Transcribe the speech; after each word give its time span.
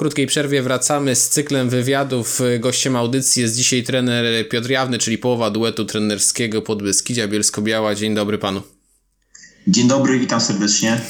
krótkiej 0.00 0.26
przerwie 0.26 0.62
wracamy 0.62 1.16
z 1.16 1.28
cyklem 1.28 1.68
wywiadów. 1.68 2.40
Gościem 2.60 2.96
audycji 2.96 3.42
jest 3.42 3.56
dzisiaj 3.56 3.82
trener 3.82 4.48
Piotr 4.48 4.70
Jawny, 4.70 4.98
czyli 4.98 5.18
połowa 5.18 5.50
duetu 5.50 5.84
trenerskiego 5.84 6.62
Podbeskidzia 6.62 7.28
Bielsko-Biała. 7.28 7.94
Dzień 7.94 8.14
dobry 8.14 8.38
panu. 8.38 8.62
Dzień 9.66 9.88
dobry, 9.88 10.18
witam 10.18 10.40
serdecznie. 10.40 11.00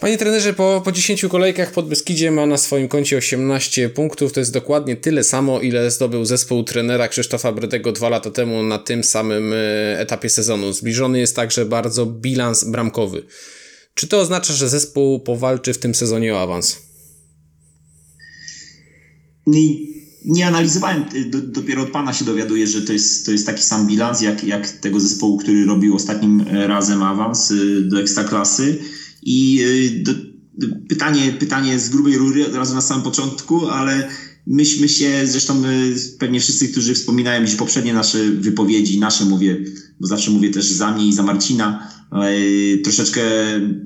Panie 0.00 0.18
trenerze, 0.18 0.54
po, 0.54 0.82
po 0.84 0.92
10 0.92 1.26
kolejkach 1.30 1.72
pod 1.72 1.88
Beskidzie 1.88 2.30
ma 2.30 2.46
na 2.46 2.56
swoim 2.56 2.88
koncie 2.88 3.16
18 3.16 3.88
punktów. 3.88 4.32
To 4.32 4.40
jest 4.40 4.52
dokładnie 4.52 4.96
tyle 4.96 5.24
samo, 5.24 5.60
ile 5.60 5.90
zdobył 5.90 6.24
zespół 6.24 6.64
trenera 6.64 7.08
Krzysztofa 7.08 7.52
Bredego 7.52 7.92
dwa 7.92 8.08
lata 8.08 8.30
temu 8.30 8.62
na 8.62 8.78
tym 8.78 9.04
samym 9.04 9.52
e, 9.52 9.56
etapie 9.98 10.30
sezonu. 10.30 10.72
Zbliżony 10.72 11.18
jest 11.18 11.36
także 11.36 11.64
bardzo 11.64 12.06
bilans 12.06 12.64
bramkowy. 12.64 13.22
Czy 13.94 14.08
to 14.08 14.20
oznacza, 14.20 14.54
że 14.54 14.68
zespół 14.68 15.20
powalczy 15.20 15.74
w 15.74 15.78
tym 15.78 15.94
sezonie 15.94 16.34
o 16.34 16.42
awans? 16.42 16.83
Nie, 19.46 19.68
nie 20.24 20.46
analizowałem, 20.46 21.04
do, 21.26 21.40
dopiero 21.40 21.82
od 21.82 21.90
Pana 21.90 22.12
się 22.12 22.24
dowiaduję, 22.24 22.66
że 22.66 22.82
to 22.82 22.92
jest, 22.92 23.26
to 23.26 23.32
jest 23.32 23.46
taki 23.46 23.62
sam 23.62 23.86
bilans 23.86 24.20
jak, 24.20 24.44
jak 24.44 24.70
tego 24.70 25.00
zespołu, 25.00 25.36
który 25.36 25.64
robił 25.64 25.94
ostatnim 25.94 26.44
razem 26.46 27.02
awans 27.02 27.50
y, 27.50 27.82
do 27.82 28.00
Ekstraklasy. 28.00 28.78
I 29.22 29.60
y, 29.60 30.02
do, 30.02 30.12
pytanie, 30.88 31.32
pytanie 31.32 31.78
z 31.78 31.88
grubej 31.88 32.16
rury 32.16 32.46
od 32.46 32.54
razu 32.54 32.74
na 32.74 32.80
samym 32.80 33.04
początku, 33.04 33.66
ale 33.66 34.08
myśmy 34.46 34.88
się, 34.88 35.22
zresztą 35.24 35.62
pewnie 36.18 36.40
wszyscy, 36.40 36.68
którzy 36.68 36.94
wspominają 36.94 37.42
gdzieś 37.42 37.54
poprzednie 37.56 37.94
nasze 37.94 38.30
wypowiedzi, 38.30 38.98
nasze 38.98 39.24
mówię, 39.24 39.64
bo 40.00 40.06
zawsze 40.06 40.30
mówię 40.30 40.50
też 40.50 40.70
za 40.70 40.92
mnie 40.92 41.06
i 41.06 41.12
za 41.12 41.22
Marcina, 41.22 41.88
y, 42.30 42.80
troszeczkę 42.84 43.22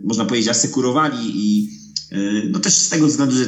można 0.05 0.25
powiedzieć 0.25 0.49
asekurowali 0.49 1.19
i 1.35 1.69
y, 1.75 1.78
no 2.51 2.59
też 2.59 2.75
z 2.75 2.89
tego 2.89 3.07
względu, 3.07 3.37
że 3.37 3.47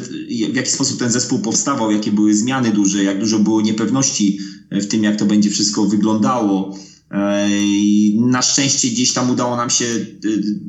w 0.52 0.56
jaki 0.56 0.70
sposób 0.70 0.98
ten 0.98 1.10
zespół 1.10 1.38
powstawał, 1.38 1.90
jakie 1.90 2.12
były 2.12 2.34
zmiany 2.34 2.72
duże, 2.72 3.04
jak 3.04 3.20
dużo 3.20 3.38
było 3.38 3.60
niepewności 3.60 4.38
w 4.70 4.86
tym, 4.86 5.04
jak 5.04 5.16
to 5.16 5.24
będzie 5.24 5.50
wszystko 5.50 5.86
wyglądało. 5.86 6.78
Na 8.14 8.42
szczęście 8.42 8.88
gdzieś 8.88 9.12
tam 9.12 9.30
udało 9.30 9.56
nam 9.56 9.70
się 9.70 9.84
y, 9.84 10.08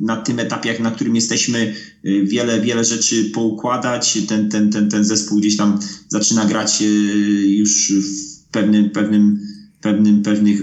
na 0.02 0.18
tym 0.18 0.40
etapie, 0.40 0.80
na 0.80 0.92
którym 0.92 1.16
jesteśmy, 1.16 1.74
y, 2.06 2.26
wiele, 2.26 2.62
wiele 2.62 2.84
rzeczy 2.84 3.24
poukładać. 3.34 4.18
Ten, 4.28 4.50
ten, 4.50 4.70
ten, 4.70 4.90
ten 4.90 5.04
zespół 5.04 5.40
gdzieś 5.40 5.58
tam 5.58 5.80
zaczyna 6.08 6.46
grać 6.46 6.82
y, 6.82 6.86
już 7.48 7.94
w 7.94 8.52
pewnym, 8.52 8.90
pewnym, 8.90 9.40
pewnym, 9.82 10.22
pewnych 10.22 10.62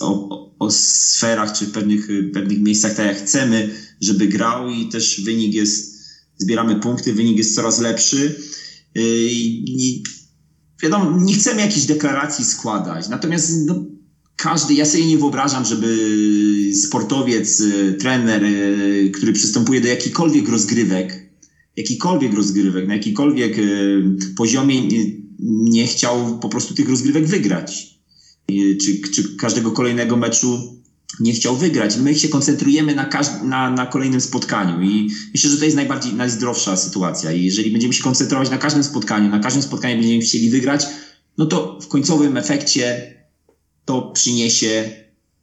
o, 0.00 0.44
o 0.58 0.70
sferach 0.70 1.58
czy 1.58 1.66
pewnych, 1.66 2.08
pewnych 2.32 2.60
miejscach, 2.60 2.94
tak 2.94 3.06
jak 3.06 3.18
chcemy, 3.18 3.70
żeby 4.00 4.26
grał 4.26 4.70
i 4.70 4.88
też 4.88 5.20
wynik 5.24 5.54
jest, 5.54 5.93
zbieramy 6.38 6.80
punkty, 6.80 7.12
wynik 7.12 7.38
jest 7.38 7.54
coraz 7.54 7.80
lepszy. 7.80 8.38
I 8.94 10.02
wiadomo, 10.82 11.20
nie 11.20 11.34
chcemy 11.34 11.60
jakichś 11.60 11.86
deklaracji 11.86 12.44
składać, 12.44 13.08
natomiast 13.08 13.52
no, 13.66 13.84
każdy, 14.36 14.74
ja 14.74 14.84
sobie 14.84 15.06
nie 15.06 15.18
wyobrażam, 15.18 15.64
żeby 15.64 16.70
sportowiec, 16.74 17.60
y, 17.60 17.96
trener, 18.00 18.44
y, 18.44 19.10
który 19.14 19.32
przystępuje 19.32 19.80
do 19.80 19.88
jakichkolwiek 19.88 20.48
rozgrywek, 20.48 21.30
jakikolwiek 21.76 22.34
rozgrywek, 22.34 22.86
na 22.86 22.94
jakikolwiek 22.94 23.58
y, 23.58 24.02
poziomie 24.36 24.88
nie 25.48 25.86
chciał 25.86 26.38
po 26.38 26.48
prostu 26.48 26.74
tych 26.74 26.88
rozgrywek 26.88 27.26
wygrać. 27.26 27.94
Czy, 28.80 29.00
czy 29.00 29.36
każdego 29.36 29.70
kolejnego 29.70 30.16
meczu 30.16 30.80
nie 31.20 31.32
chciał 31.32 31.56
wygrać. 31.56 31.96
My 31.96 32.14
się 32.14 32.28
koncentrujemy 32.28 32.94
na, 32.94 33.08
na, 33.42 33.70
na 33.70 33.86
kolejnym 33.86 34.20
spotkaniu 34.20 34.82
i 34.82 35.10
myślę, 35.34 35.50
że 35.50 35.58
to 35.58 35.64
jest 35.64 35.76
najbardziej, 35.76 36.14
najzdrowsza 36.14 36.76
sytuacja. 36.76 37.32
I 37.32 37.44
jeżeli 37.44 37.70
będziemy 37.70 37.94
się 37.94 38.02
koncentrować 38.02 38.50
na 38.50 38.58
każdym 38.58 38.84
spotkaniu, 38.84 39.30
na 39.30 39.38
każdym 39.38 39.62
spotkaniu 39.62 39.96
będziemy 39.96 40.20
chcieli 40.20 40.50
wygrać, 40.50 40.86
no 41.38 41.46
to 41.46 41.78
w 41.82 41.88
końcowym 41.88 42.36
efekcie 42.36 43.14
to 43.84 44.02
przyniesie 44.02 44.90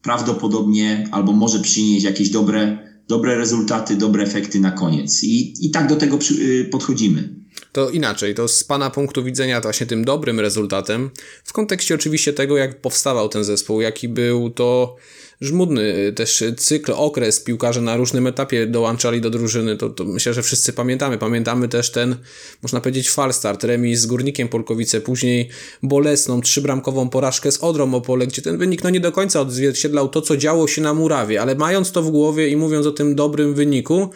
prawdopodobnie 0.01 1.07
albo 1.11 1.33
może 1.33 1.59
przynieść 1.59 2.05
jakieś 2.05 2.29
dobre, 2.29 2.77
dobre 3.07 3.37
rezultaty, 3.37 3.95
dobre 3.95 4.23
efekty 4.23 4.59
na 4.59 4.71
koniec. 4.71 5.23
I, 5.23 5.65
i 5.65 5.69
tak 5.69 5.87
do 5.87 5.95
tego 5.95 6.17
przy, 6.17 6.33
y, 6.33 6.69
podchodzimy. 6.71 7.40
To 7.71 7.89
inaczej, 7.89 8.35
to 8.35 8.47
z 8.47 8.63
Pana 8.63 8.89
punktu 8.89 9.23
widzenia 9.23 9.61
właśnie 9.61 9.85
tym 9.85 10.05
dobrym 10.05 10.39
rezultatem, 10.39 11.09
w 11.43 11.53
kontekście 11.53 11.95
oczywiście 11.95 12.33
tego, 12.33 12.57
jak 12.57 12.81
powstawał 12.81 13.29
ten 13.29 13.43
zespół, 13.43 13.81
jaki 13.81 14.09
był 14.09 14.49
to 14.49 14.95
żmudny 15.41 16.13
też 16.15 16.43
cykl, 16.57 16.91
okres 16.95 17.39
piłkarze 17.39 17.81
na 17.81 17.97
różnym 17.97 18.27
etapie 18.27 18.67
dołączali 18.67 19.21
do 19.21 19.29
drużyny, 19.29 19.77
to, 19.77 19.89
to 19.89 20.03
myślę, 20.03 20.33
że 20.33 20.43
wszyscy 20.43 20.73
pamiętamy. 20.73 21.17
Pamiętamy 21.17 21.67
też 21.67 21.91
ten, 21.91 22.15
można 22.61 22.81
powiedzieć, 22.81 23.09
falstart, 23.09 23.63
remis 23.63 23.99
z 23.99 24.05
Górnikiem 24.05 24.47
Polkowice, 24.47 25.01
później 25.01 25.49
bolesną, 25.83 26.41
trzybramkową 26.41 27.09
porażkę 27.09 27.51
z 27.51 27.63
Odrą 27.63 27.93
Opole, 27.93 28.27
gdzie 28.27 28.41
ten 28.41 28.57
wynik 28.57 28.83
no 28.83 28.89
nie 28.89 28.99
do 28.99 29.11
końca 29.11 29.41
odzwierciedlał 29.41 30.09
to, 30.09 30.21
co 30.21 30.37
działo 30.37 30.67
się 30.67 30.81
na 30.81 30.93
Murawie, 30.93 31.41
ale 31.41 31.55
mając 31.55 31.91
to 31.91 32.01
w 32.01 32.11
głowie 32.11 32.49
i 32.49 32.55
mówiąc 32.55 32.85
o 32.85 32.91
tym 32.91 33.15
dobrym 33.15 33.53
wyniku, 33.53 34.09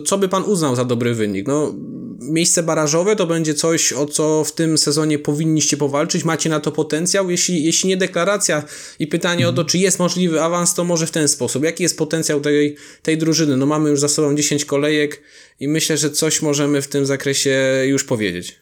to 0.00 0.06
co 0.06 0.18
by 0.18 0.28
pan 0.28 0.42
uznał 0.42 0.76
za 0.76 0.84
dobry 0.84 1.14
wynik? 1.14 1.46
No, 1.46 1.74
miejsce 2.20 2.62
barażowe 2.62 3.16
to 3.16 3.26
będzie 3.26 3.54
coś, 3.54 3.92
o 3.92 4.06
co 4.06 4.44
w 4.44 4.52
tym 4.52 4.78
sezonie 4.78 5.18
powinniście 5.18 5.76
powalczyć. 5.76 6.24
Macie 6.24 6.50
na 6.50 6.60
to 6.60 6.72
potencjał? 6.72 7.30
Jeśli, 7.30 7.64
jeśli 7.64 7.88
nie 7.88 7.96
deklaracja 7.96 8.62
i 8.98 9.06
pytanie 9.06 9.46
mhm. 9.46 9.54
o 9.54 9.56
to, 9.56 9.64
czy 9.64 9.78
jest 9.78 9.98
możliwy 9.98 10.42
awans, 10.42 10.74
to 10.74 10.84
może 10.84 11.06
w 11.06 11.10
ten 11.10 11.28
sposób. 11.28 11.64
Jaki 11.64 11.82
jest 11.82 11.98
potencjał 11.98 12.40
tej, 12.40 12.76
tej 13.02 13.18
drużyny? 13.18 13.56
No, 13.56 13.66
mamy 13.66 13.90
już 13.90 14.00
za 14.00 14.08
sobą 14.08 14.34
10 14.34 14.64
kolejek 14.64 15.22
i 15.60 15.68
myślę, 15.68 15.96
że 15.96 16.10
coś 16.10 16.42
możemy 16.42 16.82
w 16.82 16.88
tym 16.88 17.06
zakresie 17.06 17.82
już 17.86 18.04
powiedzieć. 18.04 18.60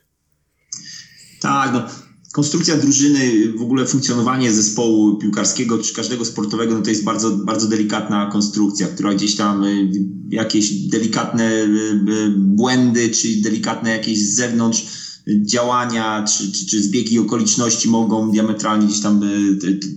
Tak, 1.41 1.73
no 1.73 2.14
konstrukcja 2.35 2.77
drużyny, 2.77 3.53
w 3.59 3.63
ogóle 3.63 3.87
funkcjonowanie 3.87 4.53
zespołu 4.53 5.19
piłkarskiego 5.19 5.79
czy 5.79 5.95
każdego 5.95 6.25
sportowego, 6.25 6.75
no 6.75 6.83
to 6.83 6.91
jest 6.91 7.05
bardzo, 7.05 7.31
bardzo 7.31 7.67
delikatna 7.67 8.31
konstrukcja, 8.33 8.89
która 8.89 9.15
gdzieś 9.15 9.37
tam 9.37 9.65
y, 9.65 9.91
jakieś 10.31 10.71
delikatne 10.71 11.63
y, 11.63 11.69
y, 12.11 12.31
błędy, 12.37 13.09
czy 13.09 13.29
delikatne 13.41 13.91
jakieś 13.91 14.19
z 14.19 14.35
zewnątrz 14.35 14.85
działania, 15.43 16.25
czy, 16.25 16.53
czy, 16.53 16.67
czy 16.67 16.83
zbiegi 16.83 17.19
okoliczności 17.19 17.89
mogą 17.89 18.31
diametralnie 18.31 18.87
gdzieś 18.87 19.01
tam 19.01 19.21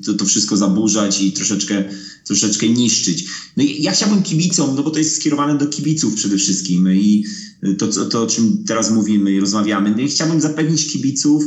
to, 0.06 0.14
to 0.14 0.26
wszystko 0.26 0.58
zaburzać 0.58 1.22
i 1.22 1.32
troszeczkę, 1.32 1.84
troszeczkę 2.24 2.70
niszczyć. 2.70 3.26
No 3.58 3.64
i 3.64 3.82
ja 3.82 3.92
chciałbym 3.92 4.24
kibicom, 4.24 4.76
no 4.76 4.84
bo 4.84 4.92
to 4.92 5.00
jest 5.00 5.16
skierowane 5.16 5.58
do 5.58 5.68
kibiców 5.68 6.16
przede 6.16 6.38
wszystkim 6.38 6.94
i 6.94 7.26
to, 7.78 7.88
to, 7.88 8.06
to 8.06 8.24
o 8.24 8.28
czym 8.28 8.64
teraz 8.68 8.92
mówimy 8.92 9.32
i 9.32 9.40
rozmawiamy, 9.40 9.92
no 9.92 10.02
i 10.02 10.08
chciałbym 10.08 10.42
zapewnić 10.42 10.92
kibiców, 10.92 11.44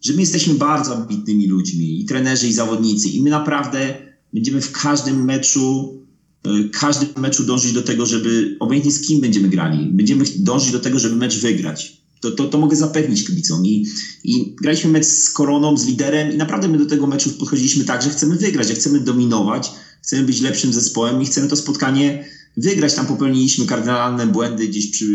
że 0.00 0.12
my 0.12 0.20
jesteśmy 0.20 0.54
bardzo 0.54 0.96
ambitnymi 0.96 1.46
ludźmi, 1.46 2.00
i 2.00 2.04
trenerzy, 2.04 2.48
i 2.48 2.52
zawodnicy, 2.52 3.08
i 3.08 3.22
my 3.22 3.30
naprawdę 3.30 3.94
będziemy 4.32 4.60
w 4.60 4.72
każdym 4.72 5.24
meczu, 5.24 5.98
e, 6.44 6.68
każdym 6.68 7.08
meczu 7.16 7.44
dążyć 7.44 7.72
do 7.72 7.82
tego, 7.82 8.06
żeby 8.06 8.56
obojętnie 8.60 8.92
z 8.92 9.00
kim 9.00 9.20
będziemy 9.20 9.48
grali, 9.48 9.90
będziemy 9.92 10.24
dążyć 10.36 10.72
do 10.72 10.80
tego, 10.80 10.98
żeby 10.98 11.16
mecz 11.16 11.40
wygrać. 11.40 11.98
To, 12.20 12.30
to, 12.30 12.46
to 12.46 12.58
mogę 12.58 12.76
zapewnić 12.76 13.26
kibicom. 13.26 13.66
I, 13.66 13.86
I 14.24 14.54
graliśmy 14.62 14.90
mecz 14.90 15.04
z 15.04 15.30
Koroną, 15.30 15.76
z 15.76 15.86
liderem 15.86 16.32
i 16.32 16.36
naprawdę 16.36 16.68
my 16.68 16.78
do 16.78 16.86
tego 16.86 17.06
meczu 17.06 17.30
podchodziliśmy 17.30 17.84
tak, 17.84 18.02
że 18.02 18.10
chcemy 18.10 18.36
wygrać, 18.36 18.68
że 18.68 18.74
chcemy 18.74 19.00
dominować, 19.00 19.70
chcemy 20.02 20.22
być 20.22 20.40
lepszym 20.40 20.72
zespołem 20.72 21.22
i 21.22 21.26
chcemy 21.26 21.48
to 21.48 21.56
spotkanie 21.56 22.24
wygrać. 22.56 22.94
Tam 22.94 23.06
popełniliśmy 23.06 23.66
kardynalne 23.66 24.26
błędy, 24.26 24.68
gdzieś 24.68 24.90
przy, 24.90 25.06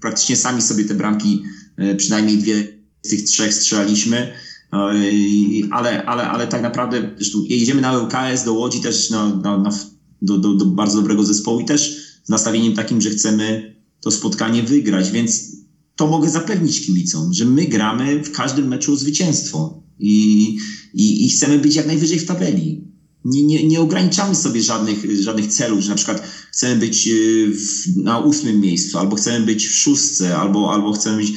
praktycznie 0.00 0.36
sami 0.36 0.62
sobie 0.62 0.84
te 0.84 0.94
bramki, 0.94 1.42
e, 1.76 1.94
przynajmniej 1.94 2.38
dwie 2.38 2.75
z 3.06 3.08
tych 3.08 3.22
trzech 3.22 3.54
strzelaliśmy, 3.54 4.32
no 4.72 4.88
ale, 5.70 6.04
ale, 6.04 6.28
ale 6.28 6.46
tak 6.46 6.62
naprawdę 6.62 7.16
jedziemy 7.48 7.80
na 7.80 7.92
LKS 7.92 8.44
do 8.44 8.52
Łodzi 8.52 8.80
też 8.80 9.10
na, 9.10 9.36
na, 9.36 9.70
do, 10.22 10.38
do, 10.38 10.54
do 10.54 10.64
bardzo 10.64 10.96
dobrego 10.96 11.24
zespołu 11.24 11.60
i 11.60 11.64
też 11.64 11.96
z 12.24 12.28
nastawieniem 12.28 12.74
takim, 12.74 13.00
że 13.00 13.10
chcemy 13.10 13.76
to 14.00 14.10
spotkanie 14.10 14.62
wygrać, 14.62 15.10
więc 15.10 15.56
to 15.96 16.06
mogę 16.06 16.28
zapewnić 16.28 16.86
kibicom, 16.86 17.32
że 17.32 17.44
my 17.44 17.64
gramy 17.64 18.24
w 18.24 18.32
każdym 18.32 18.68
meczu 18.68 18.92
o 18.92 18.96
zwycięstwo. 18.96 19.82
I, 19.98 20.56
i, 20.94 21.26
i 21.26 21.28
chcemy 21.28 21.58
być 21.58 21.74
jak 21.74 21.86
najwyżej 21.86 22.18
w 22.18 22.26
tabeli. 22.26 22.84
Nie, 23.24 23.42
nie, 23.42 23.66
nie 23.66 23.80
ograniczamy 23.80 24.34
sobie 24.34 24.62
żadnych, 24.62 25.22
żadnych 25.22 25.46
celów, 25.46 25.80
że 25.80 25.90
na 25.90 25.96
przykład 25.96 26.22
chcemy 26.52 26.80
być 26.80 27.08
w, 27.50 27.96
na 28.02 28.18
ósmym 28.18 28.60
miejscu, 28.60 28.98
albo 28.98 29.16
chcemy 29.16 29.46
być 29.46 29.66
w 29.66 29.74
szóstce, 29.74 30.36
albo, 30.36 30.72
albo 30.72 30.92
chcemy 30.92 31.16
być 31.16 31.32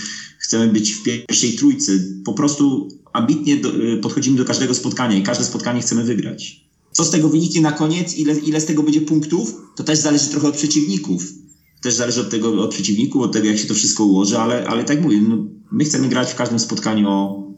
chcemy 0.49 0.67
być 0.67 0.91
w 0.91 1.03
pierwszej 1.03 1.53
trójce. 1.53 1.91
Po 2.25 2.33
prostu 2.33 2.87
ambitnie 3.13 3.57
do, 3.57 3.75
y, 3.75 3.97
podchodzimy 3.97 4.37
do 4.37 4.45
każdego 4.45 4.73
spotkania 4.73 5.17
i 5.17 5.23
każde 5.23 5.43
spotkanie 5.43 5.81
chcemy 5.81 6.03
wygrać. 6.03 6.65
Co 6.91 7.05
z 7.05 7.11
tego 7.11 7.29
wyniknie 7.29 7.61
na 7.61 7.71
koniec, 7.71 8.13
ile, 8.13 8.39
ile 8.39 8.61
z 8.61 8.65
tego 8.65 8.83
będzie 8.83 9.01
punktów, 9.01 9.53
to 9.75 9.83
też 9.83 9.99
zależy 9.99 10.27
trochę 10.27 10.47
od 10.47 10.55
przeciwników. 10.55 11.33
Też 11.81 11.93
zależy 11.93 12.21
od 12.21 12.29
tego, 12.29 12.63
od 12.63 12.73
przeciwników, 12.73 13.21
od 13.21 13.31
tego, 13.31 13.47
jak 13.47 13.57
się 13.57 13.67
to 13.67 13.73
wszystko 13.73 14.03
ułoży, 14.03 14.37
ale, 14.37 14.67
ale 14.67 14.83
tak 14.83 15.01
mówię, 15.01 15.21
no, 15.21 15.47
my 15.71 15.83
chcemy 15.83 16.09
grać 16.09 16.31
w 16.31 16.35
każdym 16.35 16.59
spotkaniu 16.59 17.09
o, 17.09 17.53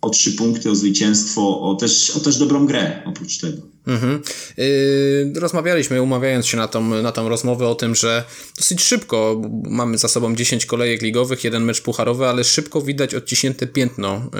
o 0.00 0.10
trzy 0.10 0.32
punkty, 0.32 0.70
o 0.70 0.74
zwycięstwo, 0.74 1.60
o 1.60 1.74
też, 1.74 2.10
o 2.10 2.20
też 2.20 2.38
dobrą 2.38 2.66
grę 2.66 3.02
oprócz 3.06 3.38
tego. 3.38 3.62
Mhm. 3.86 4.22
Yy, 4.56 5.40
rozmawialiśmy, 5.40 6.02
umawiając 6.02 6.46
się 6.46 6.56
na 6.56 6.68
tą, 6.68 7.02
na 7.02 7.12
tą 7.12 7.28
rozmowę 7.28 7.68
o 7.68 7.74
tym, 7.74 7.94
że 7.94 8.24
dosyć 8.56 8.82
szybko 8.82 9.42
mamy 9.64 9.98
za 9.98 10.08
sobą 10.08 10.34
10 10.34 10.66
kolejek 10.66 11.02
ligowych, 11.02 11.44
jeden 11.44 11.64
mecz 11.64 11.80
pucharowy, 11.80 12.26
ale 12.26 12.44
szybko 12.44 12.82
widać 12.82 13.14
odciśnięte 13.14 13.66
piętno 13.66 14.30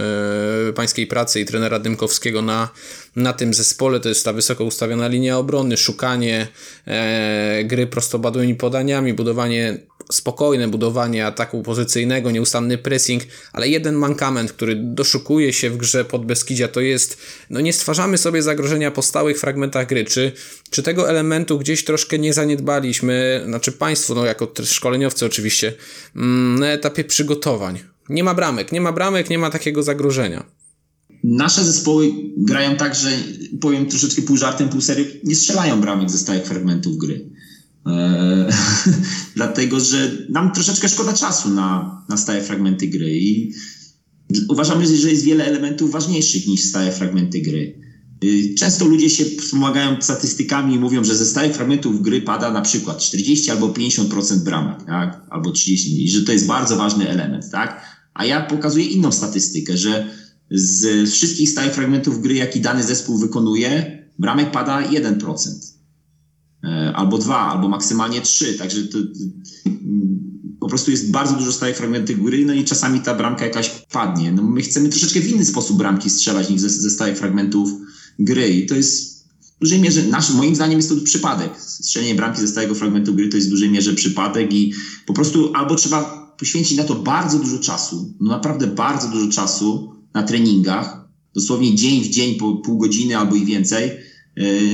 yy, 0.66 0.72
pańskiej 0.72 1.06
pracy 1.06 1.40
i 1.40 1.44
trenera 1.44 1.78
Dymkowskiego 1.78 2.42
na, 2.42 2.68
na 3.16 3.32
tym 3.32 3.54
zespole. 3.54 4.00
To 4.00 4.08
jest 4.08 4.24
ta 4.24 4.32
wysoko 4.32 4.64
ustawiona 4.64 5.08
linia 5.08 5.38
obrony, 5.38 5.76
szukanie 5.76 6.48
yy, 6.86 7.64
gry 7.64 7.86
prostopadłymi 7.86 8.54
podaniami, 8.54 9.14
budowanie 9.14 9.78
spokojne 10.12 10.68
budowanie 10.68 11.26
ataku 11.26 11.62
pozycyjnego, 11.62 12.30
nieustanny 12.30 12.78
pressing, 12.78 13.22
ale 13.52 13.68
jeden 13.68 13.94
mankament, 13.94 14.52
który 14.52 14.76
doszukuje 14.76 15.52
się 15.52 15.70
w 15.70 15.76
grze 15.76 16.04
pod 16.04 16.26
Beskidzia, 16.26 16.68
to 16.68 16.80
jest, 16.80 17.18
no 17.50 17.60
nie 17.60 17.72
stwarzamy 17.72 18.18
sobie 18.18 18.42
zagrożenia 18.42 18.90
po 18.90 19.02
stałych 19.02 19.40
fragmentach 19.40 19.86
gry. 19.86 20.04
Czy, 20.04 20.32
czy 20.70 20.82
tego 20.82 21.10
elementu 21.10 21.58
gdzieś 21.58 21.84
troszkę 21.84 22.18
nie 22.18 22.32
zaniedbaliśmy, 22.32 23.42
znaczy 23.46 23.72
państwo, 23.72 24.14
no 24.14 24.24
jako 24.24 24.52
szkoleniowcy 24.64 25.26
oczywiście, 25.26 25.74
mm, 26.16 26.58
na 26.58 26.66
etapie 26.66 27.04
przygotowań? 27.04 27.78
Nie 28.08 28.24
ma 28.24 28.34
bramek, 28.34 28.72
nie 28.72 28.80
ma 28.80 28.92
bramek, 28.92 29.30
nie 29.30 29.38
ma 29.38 29.50
takiego 29.50 29.82
zagrożenia. 29.82 30.46
Nasze 31.24 31.64
zespoły 31.64 32.12
grają 32.36 32.76
tak, 32.76 32.94
że 32.94 33.08
powiem 33.60 33.86
troszeczkę 33.86 34.22
pół 34.22 34.36
żartem, 34.36 34.68
pół 34.68 34.80
serio, 34.80 35.04
nie 35.24 35.36
strzelają 35.36 35.80
bramek 35.80 36.10
ze 36.10 36.18
stałych 36.18 36.44
fragmentów 36.44 36.98
gry. 36.98 37.30
Eee, 37.86 38.52
dlatego, 39.36 39.80
że 39.80 40.26
nam 40.28 40.52
troszeczkę 40.52 40.88
szkoda 40.88 41.12
czasu 41.12 41.48
na, 41.48 42.02
na 42.08 42.16
stałe 42.16 42.40
fragmenty 42.40 42.86
gry 42.86 43.18
i 43.18 43.52
uważamy, 44.48 44.96
że 44.96 45.10
jest 45.10 45.24
wiele 45.24 45.44
elementów 45.44 45.90
ważniejszych 45.90 46.46
niż 46.46 46.60
stałe 46.60 46.92
fragmenty 46.92 47.40
gry. 47.40 47.78
Eee, 48.22 48.54
często 48.54 48.84
ludzie 48.84 49.10
się 49.10 49.24
wspomagają 49.24 50.02
statystykami 50.02 50.74
i 50.74 50.78
mówią, 50.78 51.04
że 51.04 51.16
ze 51.16 51.26
stałych 51.26 51.54
fragmentów 51.54 52.02
gry 52.02 52.20
pada 52.20 52.50
na 52.50 52.60
przykład 52.60 52.98
40 52.98 53.50
albo 53.50 53.68
50% 53.68 54.36
bramek, 54.36 54.84
tak? 54.86 55.26
albo 55.30 55.50
30, 55.52 56.04
i 56.04 56.10
że 56.10 56.22
to 56.22 56.32
jest 56.32 56.46
bardzo 56.46 56.76
ważny 56.76 57.08
element. 57.08 57.50
Tak? 57.50 57.82
A 58.14 58.24
ja 58.24 58.40
pokazuję 58.40 58.84
inną 58.84 59.12
statystykę, 59.12 59.76
że 59.76 60.10
z 60.50 61.10
wszystkich 61.10 61.50
stałych 61.50 61.74
fragmentów 61.74 62.20
gry, 62.20 62.34
jaki 62.34 62.60
dany 62.60 62.82
zespół 62.82 63.18
wykonuje, 63.18 63.98
bramek 64.18 64.50
pada 64.50 64.82
1%. 64.82 65.75
E, 66.66 66.92
albo 66.96 67.18
dwa, 67.18 67.38
albo 67.38 67.68
maksymalnie 67.68 68.20
trzy. 68.20 68.54
Także 68.54 68.82
to, 68.82 68.98
to, 68.98 69.70
po 70.60 70.68
prostu 70.68 70.90
jest 70.90 71.10
bardzo 71.10 71.34
dużo 71.34 71.52
stałych 71.52 71.76
fragmentów 71.76 72.22
gry, 72.22 72.44
no 72.44 72.54
i 72.54 72.64
czasami 72.64 73.00
ta 73.00 73.14
bramka 73.14 73.44
jakaś 73.44 73.68
padnie. 73.92 74.32
No 74.32 74.42
my 74.42 74.62
chcemy 74.62 74.88
troszeczkę 74.88 75.20
w 75.20 75.28
inny 75.28 75.44
sposób 75.44 75.76
bramki 75.76 76.10
strzelać 76.10 76.50
niż 76.50 76.60
ze, 76.60 76.68
ze 76.68 76.90
stałych 76.90 77.18
fragmentów 77.18 77.70
gry 78.18 78.48
i 78.48 78.66
to 78.66 78.74
jest 78.74 79.16
w 79.56 79.58
dużej 79.60 79.80
mierze, 79.80 80.02
nasz, 80.02 80.30
moim 80.30 80.54
zdaniem 80.54 80.78
jest 80.78 80.88
to 80.88 80.96
przypadek. 81.04 81.60
Strzelenie 81.60 82.14
bramki 82.14 82.40
ze 82.40 82.48
stałego 82.48 82.74
fragmentu 82.74 83.14
gry 83.14 83.28
to 83.28 83.36
jest 83.36 83.48
w 83.48 83.50
dużej 83.50 83.70
mierze 83.70 83.94
przypadek 83.94 84.52
i 84.52 84.72
po 85.06 85.12
prostu 85.12 85.52
albo 85.54 85.74
trzeba 85.74 86.26
poświęcić 86.38 86.78
na 86.78 86.84
to 86.84 86.94
bardzo 86.94 87.38
dużo 87.38 87.58
czasu, 87.58 88.14
no 88.20 88.30
naprawdę 88.30 88.66
bardzo 88.66 89.08
dużo 89.08 89.30
czasu 89.30 89.92
na 90.14 90.22
treningach, 90.22 91.08
dosłownie 91.34 91.74
dzień 91.74 92.02
w 92.02 92.08
dzień 92.08 92.34
po 92.34 92.54
pół 92.54 92.78
godziny 92.78 93.18
albo 93.18 93.34
i 93.34 93.44
więcej, 93.44 93.90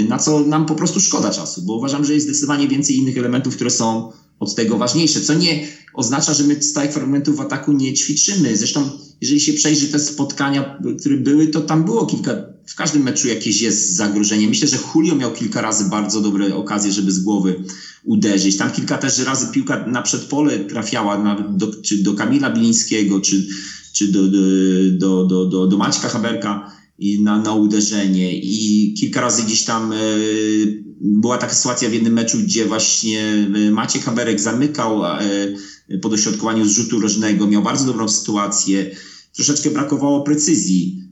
na 0.08 0.18
co 0.18 0.40
nam 0.40 0.66
po 0.66 0.74
prostu 0.74 1.00
szkoda 1.00 1.30
czasu, 1.30 1.62
bo 1.62 1.76
uważam, 1.76 2.04
że 2.04 2.14
jest 2.14 2.26
zdecydowanie 2.26 2.68
więcej 2.68 2.96
innych 2.96 3.18
elementów, 3.18 3.56
które 3.56 3.70
są 3.70 4.12
od 4.40 4.54
tego 4.54 4.78
ważniejsze, 4.78 5.20
co 5.20 5.34
nie 5.34 5.66
oznacza, 5.94 6.34
że 6.34 6.44
my 6.44 6.62
stałych 6.62 6.92
fragmentów 6.92 7.40
ataku 7.40 7.72
nie 7.72 7.92
ćwiczymy. 7.92 8.56
Zresztą, 8.56 8.90
jeżeli 9.20 9.40
się 9.40 9.52
przejrzy 9.52 9.88
te 9.88 9.98
spotkania, 9.98 10.78
które 11.00 11.16
były, 11.16 11.46
to 11.46 11.60
tam 11.60 11.84
było 11.84 12.06
kilka, 12.06 12.34
w 12.66 12.74
każdym 12.74 13.02
meczu 13.02 13.28
jakieś 13.28 13.60
jest 13.60 13.96
zagrożenie. 13.96 14.48
Myślę, 14.48 14.68
że 14.68 14.76
Julio 14.94 15.14
miał 15.14 15.32
kilka 15.32 15.60
razy 15.60 15.84
bardzo 15.84 16.20
dobre 16.20 16.54
okazje, 16.54 16.92
żeby 16.92 17.12
z 17.12 17.18
głowy 17.18 17.64
uderzyć. 18.04 18.56
Tam 18.56 18.70
kilka 18.70 18.98
też 18.98 19.18
razy 19.18 19.46
piłka 19.52 19.86
na 19.86 20.02
przedpole 20.02 20.58
trafiała, 20.58 21.36
do, 21.50 21.82
czy 21.82 22.02
do 22.02 22.14
Kamila 22.14 22.50
Bilińskiego, 22.50 23.20
czy, 23.20 23.46
czy 23.92 24.08
do, 24.08 24.28
do, 24.92 25.24
do, 25.24 25.46
do, 25.46 25.66
do 25.66 25.76
Maćka 25.76 26.08
Haberka 26.08 26.81
i 26.98 27.22
na, 27.22 27.38
na 27.38 27.54
uderzenie 27.54 28.36
i 28.38 28.94
kilka 28.94 29.20
razy 29.20 29.42
gdzieś 29.42 29.64
tam 29.64 29.92
e, 29.92 29.96
była 31.00 31.38
taka 31.38 31.54
sytuacja 31.54 31.88
w 31.90 31.92
jednym 31.92 32.12
meczu, 32.12 32.38
gdzie 32.38 32.66
właśnie 32.66 33.48
e, 33.54 33.70
Maciek 33.70 34.02
Haberek 34.02 34.40
zamykał 34.40 35.04
e, 35.06 35.20
po 36.02 36.08
dośrodkowaniu 36.08 36.64
z 36.64 36.70
rzutu 36.70 37.00
rożnego, 37.00 37.46
miał 37.46 37.62
bardzo 37.62 37.86
dobrą 37.86 38.08
sytuację, 38.08 38.90
troszeczkę 39.32 39.70
brakowało 39.70 40.22
precyzji 40.22 41.02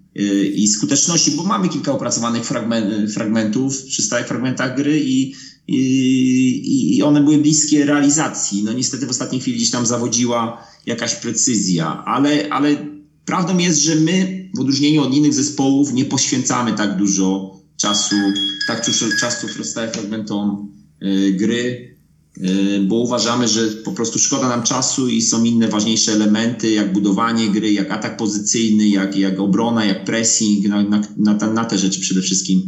i 0.55 0.69
skuteczności, 0.69 1.31
bo 1.31 1.45
mamy 1.45 1.69
kilka 1.69 1.93
opracowanych 1.93 2.45
fragment, 2.45 3.13
fragmentów 3.13 3.83
przy 3.83 4.03
stałych 4.03 4.27
fragmentach 4.27 4.77
gry 4.77 5.01
i, 5.01 5.35
i, 5.69 6.97
i 6.97 7.03
one 7.03 7.21
były 7.21 7.39
bliskie 7.39 7.85
realizacji. 7.85 8.63
No 8.65 8.73
niestety 8.73 9.07
w 9.07 9.11
ostatniej 9.11 9.41
chwili 9.41 9.57
gdzieś 9.57 9.71
tam 9.71 9.87
zawodziła 9.87 10.65
jakaś 10.87 11.15
precyzja, 11.15 12.05
ale, 12.05 12.49
ale 12.51 12.87
prawdą 13.25 13.59
jest, 13.59 13.83
że 13.83 13.95
my 13.95 14.40
w 14.57 14.61
odróżnieniu 14.61 15.03
od 15.03 15.15
innych 15.15 15.35
zespołów 15.35 15.93
nie 15.93 16.05
poświęcamy 16.05 16.73
tak 16.73 16.97
dużo 16.97 17.57
czasu, 17.77 18.17
tak 18.67 18.87
dużo 18.87 19.07
czasu 19.21 19.47
stałym 19.65 19.91
fragmentom 19.91 20.73
y, 21.03 21.33
gry, 21.33 21.97
y, 22.39 22.81
bo 22.89 22.97
uważamy, 22.97 23.49
że 23.49 23.69
po 23.69 23.93
prostu 23.93 24.19
szkoda 24.19 24.49
nam 24.49 24.63
czasu 24.63 25.09
i 25.09 25.23
są 25.23 25.45
inne 25.45 25.69
ważniejsze 25.69 26.13
elementy, 26.13 26.71
jak 26.71 26.93
budowanie 26.93 27.49
gry, 27.49 27.73
jak 27.73 27.91
atak 27.91 28.17
pozycyjny, 28.17 28.89
jak, 28.89 29.17
jak 29.17 29.41
obrona, 29.41 29.85
jak 29.85 30.05
pressing, 30.05 30.67
na, 30.69 30.83
na, 30.83 31.03
na, 31.17 31.53
na 31.53 31.65
te 31.65 31.79
rzeczy 31.79 32.01
przede 32.01 32.23
wszystkim 32.23 32.63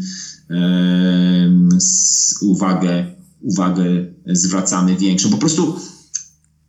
uwagę, 2.40 3.14
uwagę 3.40 3.84
zwracamy 4.26 4.96
większą. 4.96 5.30
Po 5.30 5.38
prostu 5.38 5.76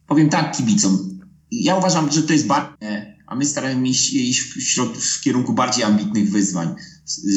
powiem 0.07 0.29
tak 0.29 0.57
kibicom, 0.57 1.19
ja 1.51 1.75
uważam, 1.75 2.11
że 2.11 2.23
to 2.23 2.33
jest 2.33 2.47
bardzo 2.47 2.73
a 3.33 3.35
my 3.35 3.45
staramy 3.45 3.93
się 3.93 4.15
iść 4.17 4.41
w, 4.41 4.61
środ- 4.61 4.97
w 4.97 5.21
kierunku 5.21 5.53
bardziej 5.53 5.83
ambitnych 5.83 6.31
wyzwań, 6.31 6.75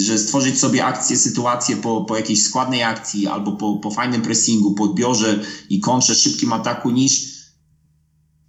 że 0.05 0.19
stworzyć 0.19 0.59
sobie 0.59 0.85
akcję, 0.85 1.17
sytuację 1.17 1.77
po, 1.77 2.01
po 2.01 2.17
jakiejś 2.17 2.43
składnej 2.43 2.83
akcji 2.83 3.27
albo 3.27 3.53
po, 3.53 3.77
po 3.77 3.91
fajnym 3.91 4.23
pressingu, 4.23 4.75
po 4.75 4.85
odbiorze 4.85 5.43
i 5.69 5.81
kontrze, 5.81 6.15
szybkim 6.15 6.53
ataku, 6.53 6.91
niż 6.91 7.36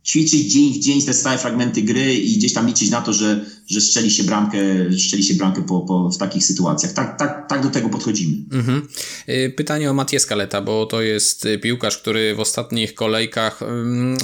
ćwiczyć 0.08 0.54
dzień 0.54 0.74
w 0.74 0.80
dzień 0.80 1.02
te 1.02 1.14
stałe 1.14 1.38
fragmenty 1.38 1.82
gry 1.82 2.14
i 2.14 2.38
gdzieś 2.38 2.54
tam 2.54 2.68
liczyć 2.68 2.90
na 2.90 3.02
to, 3.02 3.14
że, 3.14 3.46
że 3.68 3.82
strzeli 3.82 4.12
się 4.12 4.24
bramkę, 4.24 4.58
strzeli 4.98 5.24
się 5.24 5.34
bramkę 5.34 5.64
po, 5.64 5.82
po, 5.82 6.10
w 6.10 6.18
takich 6.18 6.46
sytuacjach. 6.46 6.94
Tak, 6.94 7.20
tak, 7.20 7.50
tak 7.50 7.64
do 7.64 7.70
tego 7.70 7.90
podchodzimy. 7.90 8.38
Mhm. 8.52 8.88
Y, 9.30 9.54
pytanie 9.58 9.92
o 9.92 9.94
Matię 9.94 10.20
Skaleta, 10.20 10.62
bo 10.62 10.86
to 10.86 11.02
jest 11.02 11.46
y, 11.46 11.60
piłkarz, 11.60 11.98
który 11.98 12.36
w 12.36 12.40
ostatnich 12.40 12.94
kolejkach 12.94 13.60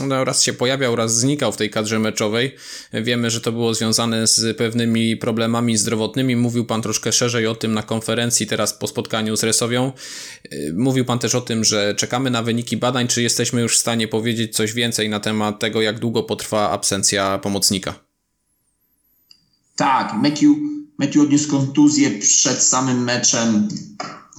no, 0.08 0.24
raz 0.24 0.43
się 0.43 0.53
pojawiał, 0.53 0.96
raz 0.96 1.19
znikał 1.19 1.51
w 1.51 1.58
tej 1.58 1.69
kadrze 1.69 2.00
meczowej. 2.00 2.55
Wiemy, 2.93 3.29
że 3.29 3.41
to 3.41 3.51
było 3.51 3.74
związane 3.74 4.27
z 4.27 4.58
pewnymi 4.58 5.17
problemami 5.17 5.77
zdrowotnymi. 5.77 6.36
Mówił 6.36 6.65
Pan 6.65 6.81
troszkę 6.81 7.12
szerzej 7.12 7.48
o 7.48 7.55
tym 7.55 7.74
na 7.74 7.84
konferencji 7.84 8.48
teraz 8.48 8.74
po 8.74 8.88
spotkaniu 8.88 9.38
z 9.38 9.43
Resowią. 9.43 9.91
Y, 10.53 10.74
mówił 10.77 11.05
Pan 11.05 11.19
też 11.19 11.36
o 11.36 11.41
tym, 11.41 11.63
że 11.63 11.96
czekamy 11.98 12.29
na 12.29 12.43
wyniki 12.43 12.77
badań. 12.77 13.08
Czy 13.08 13.22
jesteśmy 13.22 13.62
już 13.62 13.77
w 13.77 13.79
stanie 13.79 14.08
powiedzieć 14.08 14.55
coś 14.55 14.74
więcej 14.74 15.10
na 15.10 15.19
temat 15.19 15.60
tego, 15.60 15.73
tego, 15.74 15.82
jak 15.82 16.00
długo 16.00 16.24
potrwa 16.24 16.70
absencja 16.70 17.38
pomocnika. 17.38 17.94
Tak, 19.75 20.13
Matthew, 20.13 20.58
Matthew 20.98 21.22
odniósł 21.22 21.50
kontuzję 21.50 22.12
przed 22.20 22.63
samym 22.63 23.03
meczem 23.03 23.68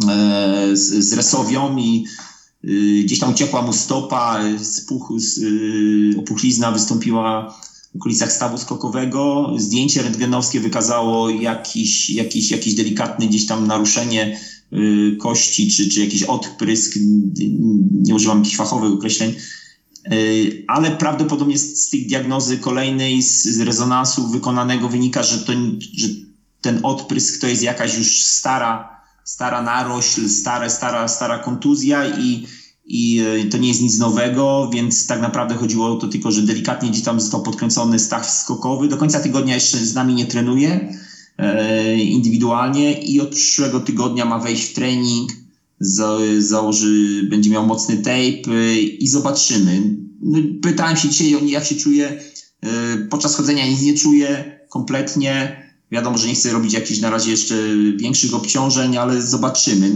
e, 0.09 0.71
z, 0.73 1.05
z 1.05 1.13
Resowią 1.13 1.77
i 1.77 2.05
y, 2.65 3.03
gdzieś 3.05 3.19
tam 3.19 3.31
uciekła 3.31 3.63
mu 3.63 3.73
stopa, 3.73 4.41
spuch, 4.63 5.13
y, 5.43 6.15
opuchlizna 6.19 6.73
wystąpiła 6.73 7.55
w 7.93 7.97
okolicach 7.97 8.33
stawu 8.33 8.59
skokowego. 8.59 9.53
Zdjęcie 9.59 10.03
rentgenowskie 10.03 10.61
wykazało 10.61 11.31
jakiś, 11.31 12.11
jakiś, 12.11 12.51
jakiś 12.51 12.75
delikatny 12.75 13.27
gdzieś 13.27 13.47
tam 13.47 13.67
naruszenie 13.67 14.39
y, 14.73 15.17
kości, 15.17 15.71
czy, 15.71 15.89
czy 15.89 16.01
jakiś 16.01 16.23
odprysk, 16.23 16.99
nie 17.93 18.15
używam 18.15 18.39
jakichś 18.39 18.57
fachowych 18.57 18.93
określeń, 18.93 19.35
ale 20.67 20.91
prawdopodobnie 20.91 21.59
z, 21.59 21.85
z 21.85 21.91
tych 21.91 22.07
diagnozy 22.07 22.59
kolejnej, 22.59 23.23
z, 23.23 23.61
rezonansu 23.61 24.29
wykonanego 24.29 24.89
wynika, 24.89 25.23
że, 25.23 25.39
to, 25.39 25.53
że 25.97 26.09
ten 26.61 26.81
odprysk 26.83 27.41
to 27.41 27.47
jest 27.47 27.63
jakaś 27.63 27.99
już 27.99 28.23
stara, 28.23 29.01
stara 29.25 29.63
narośl, 29.63 30.29
stara, 30.29 30.69
stara, 30.69 31.09
stara 31.09 31.39
kontuzja 31.39 32.19
i, 32.19 32.47
i 32.87 33.21
y, 33.21 33.49
to 33.49 33.59
nie 33.59 33.69
jest 33.69 33.81
nic 33.81 33.99
nowego, 33.99 34.71
więc 34.73 35.07
tak 35.07 35.21
naprawdę 35.21 35.55
chodziło 35.55 35.93
o 35.93 35.97
to 35.97 36.09
tylko, 36.09 36.31
że 36.31 36.43
delikatnie 36.43 36.91
gdzieś 36.91 37.03
tam 37.03 37.21
został 37.21 37.43
podkręcony 37.43 37.99
staw 37.99 38.31
skokowy. 38.31 38.89
Do 38.89 38.97
końca 38.97 39.21
tygodnia 39.21 39.55
jeszcze 39.55 39.79
z 39.79 39.95
nami 39.95 40.15
nie 40.15 40.27
trenuje 40.27 40.89
e, 41.39 41.99
indywidualnie 41.99 43.03
i 43.03 43.21
od 43.21 43.29
przyszłego 43.29 43.81
tygodnia 43.81 44.25
ma 44.25 44.39
wejść 44.39 44.65
w 44.65 44.75
trening 44.75 45.44
założy, 46.39 47.27
będzie 47.31 47.51
miał 47.51 47.67
mocny 47.67 47.97
tape 47.97 48.75
i 48.99 49.09
zobaczymy. 49.09 49.97
No, 50.23 50.39
pytałem 50.63 50.97
się 50.97 51.09
dzisiaj, 51.09 51.51
jak 51.51 51.65
się 51.65 51.75
czuje. 51.75 52.21
E, 52.61 52.97
podczas 53.11 53.37
chodzenia 53.37 53.67
nic 53.67 53.83
nie 53.83 53.95
czuje 53.95 54.61
kompletnie. 54.69 55.65
Wiadomo, 55.93 56.19
że 56.19 56.29
nie 56.29 56.35
chcę 56.35 56.53
robić 56.53 56.73
jakichś 56.73 57.01
na 57.01 57.11
razie 57.11 57.31
jeszcze 57.31 57.55
większych 57.97 58.35
obciążeń, 58.35 58.97
ale 58.97 59.23
zobaczymy. 59.23 59.93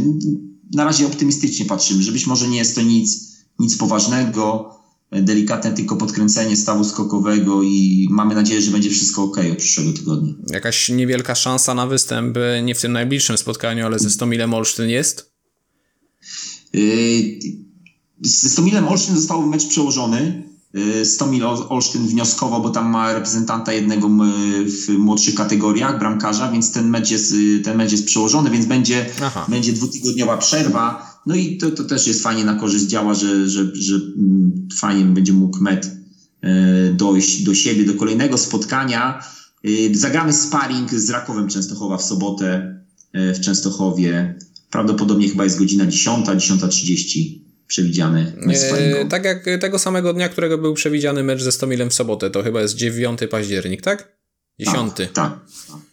Na 0.75 0.85
razie 0.85 1.07
optymistycznie 1.07 1.67
patrzymy, 1.67 2.03
że 2.03 2.13
być 2.13 2.27
może 2.27 2.49
nie 2.49 2.59
jest 2.59 2.75
to 2.75 2.83
nic, 2.83 3.37
nic 3.59 3.77
poważnego, 3.77 4.75
delikatne 5.13 5.73
tylko 5.73 5.97
podkręcenie 5.97 6.57
stawu 6.57 6.85
skokowego 6.85 7.63
i 7.63 8.09
mamy 8.11 8.35
nadzieję, 8.35 8.63
że 8.63 8.71
będzie 8.71 8.91
wszystko 8.91 9.23
ok 9.23 9.37
od 9.53 9.59
przyszłego 9.59 9.93
tygodnia. 9.93 10.33
Jakaś 10.51 10.89
niewielka 10.89 11.35
szansa 11.35 11.75
na 11.75 11.87
występ, 11.87 12.39
nie 12.63 12.75
w 12.75 12.81
tym 12.81 12.93
najbliższym 12.93 13.39
spotkaniu, 13.39 13.87
ale 13.87 13.99
ze 13.99 14.11
Stomilem 14.11 14.55
Olsztyn 14.55 14.89
jest? 14.89 15.38
Yy, 16.73 17.39
ze 18.23 18.49
Stomilem 18.49 18.89
Olsztyn 18.89 19.17
został 19.17 19.47
mecz 19.47 19.67
przełożony. 19.67 20.43
Yy, 20.75 21.05
Stomil 21.05 21.45
Olsztyn 21.45 22.07
wnioskował, 22.07 22.63
bo 22.63 22.71
tam 22.71 22.91
ma 22.91 23.13
reprezentanta 23.13 23.73
jednego 23.73 24.09
w 24.65 24.89
młodszych 24.99 25.35
kategoriach, 25.35 25.99
bramkarza, 25.99 26.53
więc 26.53 26.73
ten 26.73 26.89
mecz 26.89 27.11
jest, 27.11 27.33
yy, 27.33 27.61
ten 27.61 27.77
mecz 27.77 27.93
jest 27.93 28.07
przełożony, 28.07 28.51
więc 28.51 28.67
będzie, 28.67 29.07
będzie 29.49 29.73
dwutygodniowa 29.73 30.37
przerwa. 30.37 31.19
No 31.27 31.35
i 31.35 31.57
to, 31.57 31.71
to 31.71 31.85
też 31.85 32.07
jest 32.07 32.23
fajnie 32.23 32.45
na 32.45 32.55
korzyść 32.55 32.85
działa, 32.85 33.15
że, 33.15 33.49
że, 33.49 33.75
że 33.75 33.95
mm, 33.95 34.69
fajnie 34.79 35.05
będzie 35.05 35.33
mógł 35.33 35.63
Met 35.63 35.99
dojść 36.93 37.43
do 37.43 37.55
siebie, 37.55 37.85
do 37.85 37.95
kolejnego 37.95 38.39
spotkania. 38.39 39.23
Zagramy 39.93 40.33
sparring 40.33 40.91
z 40.91 41.11
Rakowem 41.11 41.49
Częstochowa 41.49 41.97
w 41.97 42.03
sobotę 42.03 42.81
w 43.15 43.41
Częstochowie. 43.41 44.39
Prawdopodobnie 44.71 45.29
chyba 45.29 45.45
jest 45.45 45.59
godzina 45.59 45.87
10, 45.87 46.27
10.30 46.27 47.39
przewidziany 47.67 48.33
mecz 48.37 48.57
eee, 48.57 49.09
Tak 49.09 49.25
jak 49.25 49.45
tego 49.61 49.79
samego 49.79 50.13
dnia, 50.13 50.29
którego 50.29 50.59
był 50.59 50.75
przewidziany 50.75 51.23
mecz 51.23 51.43
ze 51.43 51.53
Stomilem 51.53 51.91
w 51.91 51.95
sobotę, 51.95 52.31
to 52.31 52.43
chyba 52.43 52.63
jest 52.63 52.75
9 52.75 53.21
październik, 53.31 53.83
tak? 53.83 54.19
10. 54.61 54.95
Tak, 54.97 55.13
tak, 55.13 55.39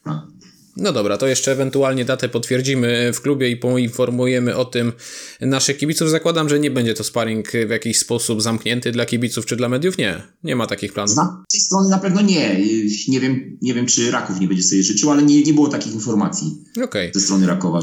tak. 0.03 0.35
No 0.77 0.93
dobra, 0.93 1.17
to 1.17 1.27
jeszcze 1.27 1.51
ewentualnie 1.51 2.05
datę 2.05 2.29
potwierdzimy 2.29 3.11
w 3.13 3.21
klubie 3.21 3.49
i 3.49 3.57
poinformujemy 3.57 4.55
o 4.55 4.65
tym 4.65 4.93
naszych 5.41 5.77
kibiców. 5.77 6.09
Zakładam, 6.09 6.49
że 6.49 6.59
nie 6.59 6.71
będzie 6.71 6.93
to 6.93 7.03
sparring 7.03 7.51
w 7.51 7.69
jakiś 7.69 7.99
sposób 7.99 8.41
zamknięty 8.41 8.91
dla 8.91 9.05
kibiców 9.05 9.45
czy 9.45 9.55
dla 9.55 9.69
mediów. 9.69 9.97
Nie, 9.97 10.21
nie 10.43 10.55
ma 10.55 10.67
takich 10.67 10.93
planów. 10.93 11.13
Z 11.13 11.51
tej 11.51 11.61
strony 11.61 11.89
na 11.89 11.97
pewno 11.97 12.21
nie. 12.21 12.59
Nie 13.07 13.19
wiem, 13.19 13.57
nie 13.61 13.73
wiem 13.73 13.85
czy 13.85 14.11
Raków 14.11 14.39
nie 14.39 14.47
będzie 14.47 14.63
sobie 14.63 14.83
życzył, 14.83 15.11
ale 15.11 15.23
nie, 15.23 15.43
nie 15.43 15.53
było 15.53 15.67
takich 15.67 15.93
informacji 15.93 16.63
okay. 16.83 17.11
ze 17.13 17.19
strony 17.19 17.47
Rakowa. 17.47 17.79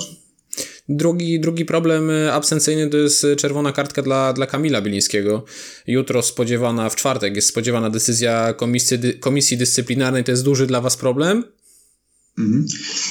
Drugi, 0.89 1.41
drugi 1.41 1.65
problem 1.65 2.11
y, 2.11 2.33
absencyjny 2.33 2.89
to 2.89 2.97
jest 2.97 3.27
czerwona 3.37 3.73
kartka 3.73 4.03
dla, 4.03 4.33
dla 4.33 4.47
Kamila 4.47 4.83
Bilińskiego. 4.83 5.45
Jutro 5.87 6.23
spodziewana, 6.23 6.89
w 6.89 6.97
czwartek 6.97 7.37
jest 7.37 7.49
spodziewana 7.49 7.91
decyzja 7.91 8.55
komisji, 8.55 8.99
komisji 9.21 9.57
dyscyplinarnej. 9.57 10.25
To 10.25 10.31
jest 10.31 10.45
duży 10.45 10.67
dla 10.67 10.81
Was 10.81 10.97
problem? 10.97 11.45
Mhm. 12.39 12.67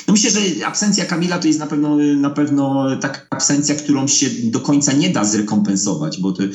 No 0.08 0.14
myślę, 0.14 0.32
że 0.32 0.68
absencja 0.68 1.06
Kamila 1.06 1.40
to 1.40 1.48
jest 1.48 1.60
na 1.60 1.68
pewno, 1.68 1.98
na 1.98 2.30
pewno 2.30 2.88
taka 3.02 3.22
absencja, 3.30 3.76
którą 3.76 4.08
się 4.08 4.28
do 4.44 4.60
końca 4.60 4.94
nie 4.94 5.10
da 5.10 5.26
zrekompensować, 5.26 6.20
bo 6.20 6.32
to 6.32 6.44
e, 6.44 6.48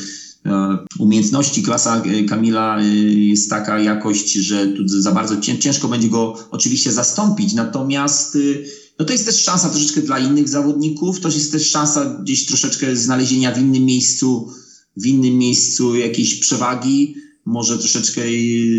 umiejętności, 0.99 1.63
klasa 1.63 2.03
e, 2.03 2.25
Kamila 2.25 2.79
jest 3.03 3.51
taka 3.51 3.79
jakość, 3.79 4.33
że 4.33 4.67
tu 4.67 4.89
za 4.89 5.13
bardzo 5.13 5.37
ciężko 5.41 5.89
będzie 5.89 6.09
go 6.09 6.39
oczywiście 6.51 6.93
zastąpić, 6.93 7.55
natomiast 7.55 8.39
no 8.99 9.05
to 9.05 9.13
jest 9.13 9.27
też 9.27 9.37
szansa 9.37 9.71
troszeczkę 9.71 10.01
dla 10.01 10.19
innych 10.19 10.49
zawodników, 10.49 11.21
to 11.21 11.29
jest 11.29 11.53
też 11.53 11.71
szansa 11.71 12.19
gdzieś 12.23 12.47
troszeczkę 12.47 12.97
znalezienia 12.97 13.55
w 13.55 13.59
innym 13.59 13.85
miejscu, 13.85 14.49
w 14.97 15.07
innym 15.07 15.39
miejscu 15.39 15.97
jakiejś 15.97 16.35
przewagi. 16.35 17.15
Może 17.45 17.79
troszeczkę 17.79 18.23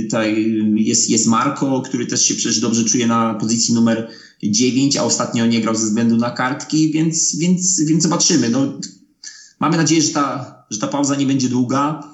tutaj 0.03 0.55
jest, 0.75 1.09
jest 1.09 1.27
Marko, 1.27 1.81
który 1.81 2.05
też 2.05 2.25
się 2.25 2.35
przecież 2.35 2.59
dobrze 2.59 2.83
czuje 2.83 3.07
na 3.07 3.33
pozycji 3.33 3.73
numer 3.73 4.09
9, 4.43 4.97
a 4.97 5.03
ostatnio 5.03 5.45
nie 5.45 5.61
grał 5.61 5.75
ze 5.75 5.85
względu 5.85 6.17
na 6.17 6.31
kartki, 6.31 6.91
więc, 6.91 7.35
więc, 7.35 7.81
więc 7.81 8.03
zobaczymy. 8.03 8.49
No, 8.49 8.79
mamy 9.59 9.77
nadzieję, 9.77 10.01
że 10.01 10.09
ta, 10.09 10.55
że 10.69 10.79
ta 10.79 10.87
pauza 10.87 11.15
nie 11.15 11.25
będzie 11.25 11.49
długa, 11.49 12.13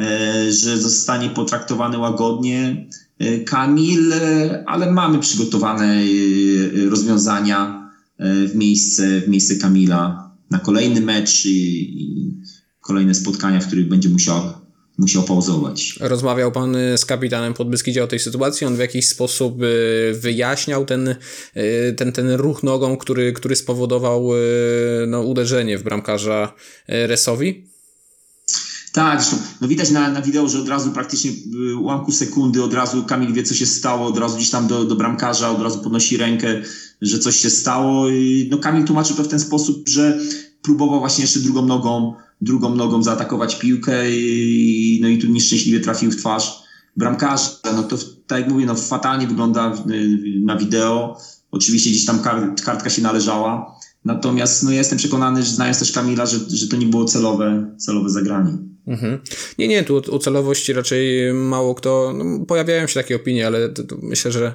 e, 0.00 0.52
że 0.52 0.78
zostanie 0.78 1.30
potraktowany 1.30 1.98
łagodnie. 1.98 2.88
E, 3.18 3.38
Kamil, 3.38 4.12
e, 4.12 4.64
ale 4.66 4.92
mamy 4.92 5.18
przygotowane 5.18 5.94
e, 5.94 6.90
rozwiązania 6.90 7.84
w 8.18 8.54
miejsce, 8.54 9.20
w 9.20 9.28
miejsce 9.28 9.56
Kamila 9.56 10.30
na 10.50 10.58
kolejny 10.58 11.00
mecz 11.00 11.46
i, 11.46 11.50
i 12.02 12.32
kolejne 12.80 13.14
spotkania, 13.14 13.60
w 13.60 13.66
których 13.66 13.88
będzie 13.88 14.08
musiał, 14.08 14.42
musiał 14.98 15.22
pauzować. 15.22 15.98
Rozmawiał 16.00 16.52
pan 16.52 16.76
z 16.96 17.04
kapitanem 17.04 17.54
Podbeskidzia 17.54 18.02
o 18.02 18.06
tej 18.06 18.18
sytuacji? 18.18 18.66
On 18.66 18.76
w 18.76 18.78
jakiś 18.78 19.08
sposób 19.08 19.58
wyjaśniał 20.12 20.84
ten, 20.84 21.14
ten, 21.96 22.12
ten 22.12 22.30
ruch 22.30 22.62
nogą, 22.62 22.96
który, 22.96 23.32
który 23.32 23.56
spowodował 23.56 24.30
no, 25.06 25.22
uderzenie 25.22 25.78
w 25.78 25.82
bramkarza 25.82 26.54
Resowi? 26.88 27.73
Tak, 28.94 29.22
zresztą 29.22 29.46
no 29.60 29.68
widać 29.68 29.90
na, 29.90 30.10
na 30.10 30.22
wideo, 30.22 30.48
że 30.48 30.58
od 30.58 30.68
razu 30.68 30.90
praktycznie 30.90 31.30
w 31.30 31.80
ułamku 31.80 32.12
sekundy 32.12 32.62
od 32.62 32.74
razu 32.74 33.04
Kamil 33.04 33.32
wie, 33.32 33.42
co 33.42 33.54
się 33.54 33.66
stało, 33.66 34.06
od 34.06 34.18
razu 34.18 34.36
gdzieś 34.36 34.50
tam 34.50 34.66
do, 34.66 34.84
do 34.84 34.96
bramkarza, 34.96 35.50
od 35.50 35.62
razu 35.62 35.80
podnosi 35.80 36.16
rękę, 36.16 36.62
że 37.02 37.18
coś 37.18 37.36
się 37.36 37.50
stało. 37.50 38.08
I, 38.08 38.48
no 38.50 38.58
Kamil 38.58 38.84
tłumaczył 38.84 39.16
to 39.16 39.24
w 39.24 39.28
ten 39.28 39.40
sposób, 39.40 39.88
że 39.88 40.18
próbował 40.62 41.00
właśnie 41.00 41.22
jeszcze 41.22 41.40
drugą 41.40 41.66
nogą, 41.66 42.14
drugą 42.40 42.74
nogą 42.74 43.02
zaatakować 43.02 43.58
piłkę 43.58 44.10
i, 44.10 44.98
no 45.02 45.08
i 45.08 45.18
tu 45.18 45.26
nieszczęśliwie 45.26 45.80
trafił 45.80 46.10
w 46.10 46.16
twarz 46.16 46.62
bramkarza. 46.96 47.50
No 47.64 47.82
to 47.82 47.96
tak 48.26 48.40
jak 48.40 48.50
mówię, 48.50 48.66
no 48.66 48.74
fatalnie 48.74 49.26
wygląda 49.26 49.74
na 50.40 50.56
wideo. 50.56 51.18
Oczywiście 51.50 51.90
gdzieś 51.90 52.04
tam 52.04 52.18
kartka 52.64 52.90
się 52.90 53.02
należała. 53.02 53.78
Natomiast 54.04 54.62
no, 54.62 54.70
ja 54.70 54.78
jestem 54.78 54.98
przekonany, 54.98 55.42
że 55.42 55.50
znając 55.50 55.78
też 55.78 55.92
Kamila, 55.92 56.26
że, 56.26 56.38
że 56.48 56.68
to 56.68 56.76
nie 56.76 56.86
było 56.86 57.04
celowe, 57.04 57.74
celowe 57.78 58.10
zagranie. 58.10 58.73
Mhm. 58.86 59.20
Nie, 59.58 59.68
nie, 59.68 59.84
tu 59.84 60.14
o 60.14 60.18
celowości 60.18 60.72
raczej 60.72 61.32
mało 61.32 61.74
kto, 61.74 62.12
no, 62.16 62.46
pojawiają 62.46 62.86
się 62.86 62.94
takie 62.94 63.16
opinie, 63.16 63.46
ale 63.46 63.68
to, 63.68 63.84
to 63.84 63.96
myślę, 64.02 64.32
że 64.32 64.54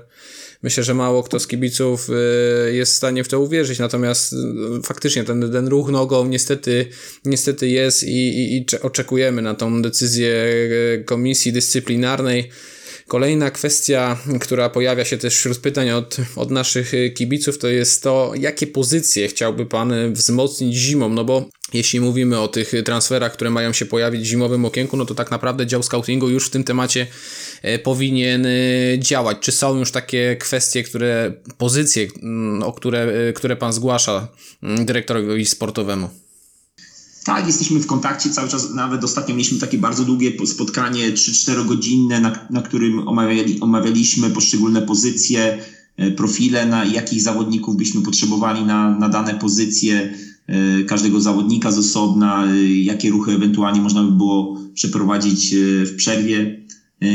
myślę, 0.64 0.84
że 0.84 0.94
mało 0.94 1.24
kto 1.24 1.40
z 1.40 1.48
kibiców 1.48 2.10
y, 2.10 2.74
jest 2.74 2.94
w 2.94 2.96
stanie 2.96 3.24
w 3.24 3.28
to 3.28 3.40
uwierzyć, 3.40 3.80
natomiast 3.80 4.34
y, 4.34 4.38
faktycznie 4.84 5.24
ten, 5.24 5.52
ten 5.52 5.68
ruch 5.68 5.90
nogą 5.90 6.28
niestety, 6.28 6.86
niestety 7.26 7.68
jest 7.68 8.04
i, 8.04 8.28
i, 8.28 8.58
i 8.58 8.66
oczekujemy 8.82 9.42
na 9.42 9.56
tą 9.56 9.82
decyzję 9.82 10.30
y, 10.30 11.04
komisji 11.06 11.54
dyscyplinarnej. 11.54 12.50
Kolejna 13.08 13.52
kwestia, 13.52 14.20
która 14.42 14.70
pojawia 14.70 15.06
się 15.06 15.18
też 15.18 15.36
wśród 15.36 15.58
pytań 15.58 15.92
od, 15.92 16.18
od 16.36 16.52
naszych 16.52 16.92
kibiców, 17.16 17.58
to 17.58 17.68
jest 17.68 18.04
to, 18.04 18.34
jakie 18.40 18.68
pozycje 18.68 19.28
chciałby 19.28 19.66
Pan 19.66 20.14
wzmocnić 20.14 20.76
zimą, 20.76 21.10
no 21.10 21.26
bo 21.26 21.50
jeśli 21.74 22.02
mówimy 22.02 22.40
o 22.40 22.48
tych 22.48 22.72
transferach, 22.86 23.34
które 23.34 23.50
mają 23.50 23.74
się 23.74 23.86
pojawić 23.86 24.22
w 24.22 24.26
zimowym 24.26 24.66
okienku, 24.66 24.98
no 24.98 25.06
to 25.06 25.16
tak 25.16 25.32
naprawdę 25.32 25.68
dział 25.68 25.84
scoutingu 25.84 26.30
już 26.30 26.48
w 26.48 26.50
tym 26.50 26.64
temacie 26.64 27.08
e, 27.62 27.80
powinien 27.80 28.46
e, 28.46 28.50
działać. 29.00 29.38
Czy 29.42 29.52
są 29.52 29.80
już 29.80 29.92
takie 29.92 30.36
kwestie, 30.40 30.84
które, 30.84 31.34
pozycje, 31.58 32.08
mm, 32.24 32.64
o 32.64 32.74
które, 32.74 33.28
e, 33.30 33.34
które 33.34 33.56
Pan 33.56 33.74
zgłasza 33.74 34.28
mm, 34.64 34.86
dyrektorowi 34.86 35.46
sportowemu? 35.46 36.10
Tak, 37.26 37.48
jesteśmy 37.48 37.80
w 37.80 37.88
kontakcie 37.88 38.30
cały 38.30 38.50
czas. 38.50 38.74
Nawet 38.74 39.04
ostatnio 39.04 39.36
mieliśmy 39.36 39.60
takie 39.60 39.78
bardzo 39.78 40.06
długie 40.06 40.48
spotkanie, 40.48 41.12
3-4 41.12 41.68
godzinne, 41.68 42.20
na, 42.20 42.48
na 42.50 42.62
którym 42.62 43.08
omawiali, 43.08 43.60
omawialiśmy 43.60 44.30
poszczególne 44.30 44.82
pozycje, 44.82 45.60
profile, 46.18 46.66
na 46.66 46.86
jakich 46.86 47.22
zawodników 47.22 47.78
byśmy 47.78 48.02
potrzebowali 48.02 48.66
na, 48.66 49.00
na 49.00 49.10
dane 49.10 49.36
pozycje 49.36 50.14
każdego 50.88 51.22
zawodnika 51.22 51.72
z 51.72 51.78
osobna, 51.78 52.48
e, 52.48 52.68
jakie 52.76 53.10
ruchy 53.10 53.32
ewentualnie 53.32 53.82
można 53.82 54.04
by 54.04 54.12
było 54.12 54.58
przeprowadzić 54.74 55.54
e, 55.54 55.86
w 55.86 55.96
przerwie 55.96 56.60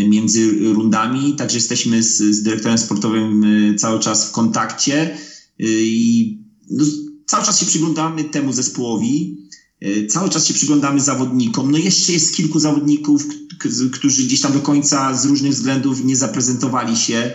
między 0.08 0.72
rundami. 0.72 1.34
Także 1.36 1.56
jesteśmy 1.56 2.02
z, 2.02 2.16
z 2.16 2.42
dyrektorem 2.42 2.78
sportowym 2.78 3.44
cały 3.78 4.00
czas 4.00 4.28
w 4.28 4.30
kontakcie 4.30 5.16
i 5.58 6.38
no, 6.70 6.84
cały 7.26 7.44
czas 7.44 7.60
się 7.60 7.66
przyglądamy 7.66 8.24
temu 8.24 8.52
zespołowi, 8.52 9.36
cały 10.08 10.28
czas 10.28 10.46
się 10.46 10.54
przyglądamy 10.54 11.00
zawodnikom. 11.00 11.70
No 11.70 11.78
jeszcze 11.78 12.12
jest 12.12 12.36
kilku 12.36 12.58
zawodników, 12.58 13.26
którzy 13.92 14.24
gdzieś 14.24 14.40
tam 14.40 14.52
do 14.52 14.60
końca 14.60 15.14
z 15.14 15.24
różnych 15.24 15.52
względów 15.52 16.04
nie 16.04 16.16
zaprezentowali 16.16 16.96
się. 16.96 17.30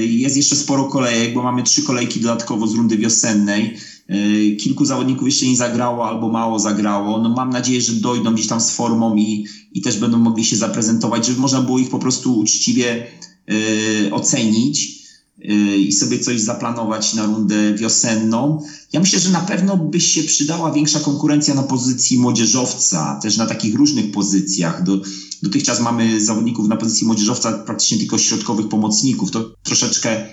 Jest 0.00 0.36
jeszcze 0.36 0.56
sporo 0.56 0.84
kolejek, 0.84 1.34
bo 1.34 1.42
mamy 1.42 1.62
trzy 1.62 1.82
kolejki 1.82 2.20
dodatkowo 2.20 2.66
z 2.66 2.74
rundy 2.74 2.96
wiosennej. 2.96 3.76
E, 4.08 4.56
kilku 4.56 4.84
zawodników 4.84 5.28
jeszcze 5.28 5.46
nie 5.46 5.56
zagrało 5.56 6.08
albo 6.08 6.28
mało 6.28 6.58
zagrało. 6.58 7.18
No 7.18 7.28
mam 7.28 7.50
nadzieję, 7.50 7.80
że 7.80 7.92
dojdą 7.92 8.34
gdzieś 8.34 8.46
tam 8.46 8.60
z 8.60 8.70
formą 8.70 9.16
i, 9.16 9.46
i 9.72 9.80
też 9.80 9.98
będą 9.98 10.18
mogli 10.18 10.44
się 10.44 10.56
zaprezentować, 10.56 11.26
żeby 11.26 11.40
można 11.40 11.60
było 11.60 11.78
ich 11.78 11.90
po 11.90 11.98
prostu 11.98 12.38
uczciwie 12.38 13.06
y, 13.50 14.14
ocenić 14.14 15.06
y, 15.50 15.76
i 15.76 15.92
sobie 15.92 16.18
coś 16.18 16.40
zaplanować 16.40 17.14
na 17.14 17.26
rundę 17.26 17.74
wiosenną. 17.74 18.62
Ja 18.92 19.00
myślę, 19.00 19.18
że 19.18 19.30
na 19.30 19.40
pewno 19.40 19.76
by 19.76 20.00
się 20.00 20.22
przydała 20.22 20.72
większa 20.72 21.00
konkurencja 21.00 21.54
na 21.54 21.62
pozycji 21.62 22.18
młodzieżowca, 22.18 23.18
też 23.22 23.36
na 23.36 23.46
takich 23.46 23.74
różnych 23.74 24.10
pozycjach. 24.10 24.84
Do, 24.84 25.00
dotychczas 25.42 25.80
mamy 25.80 26.20
zawodników 26.24 26.68
na 26.68 26.76
pozycji 26.76 27.06
młodzieżowca 27.06 27.52
praktycznie 27.52 27.98
tylko 27.98 28.18
środkowych 28.18 28.68
pomocników. 28.68 29.30
To 29.30 29.54
troszeczkę 29.62 30.26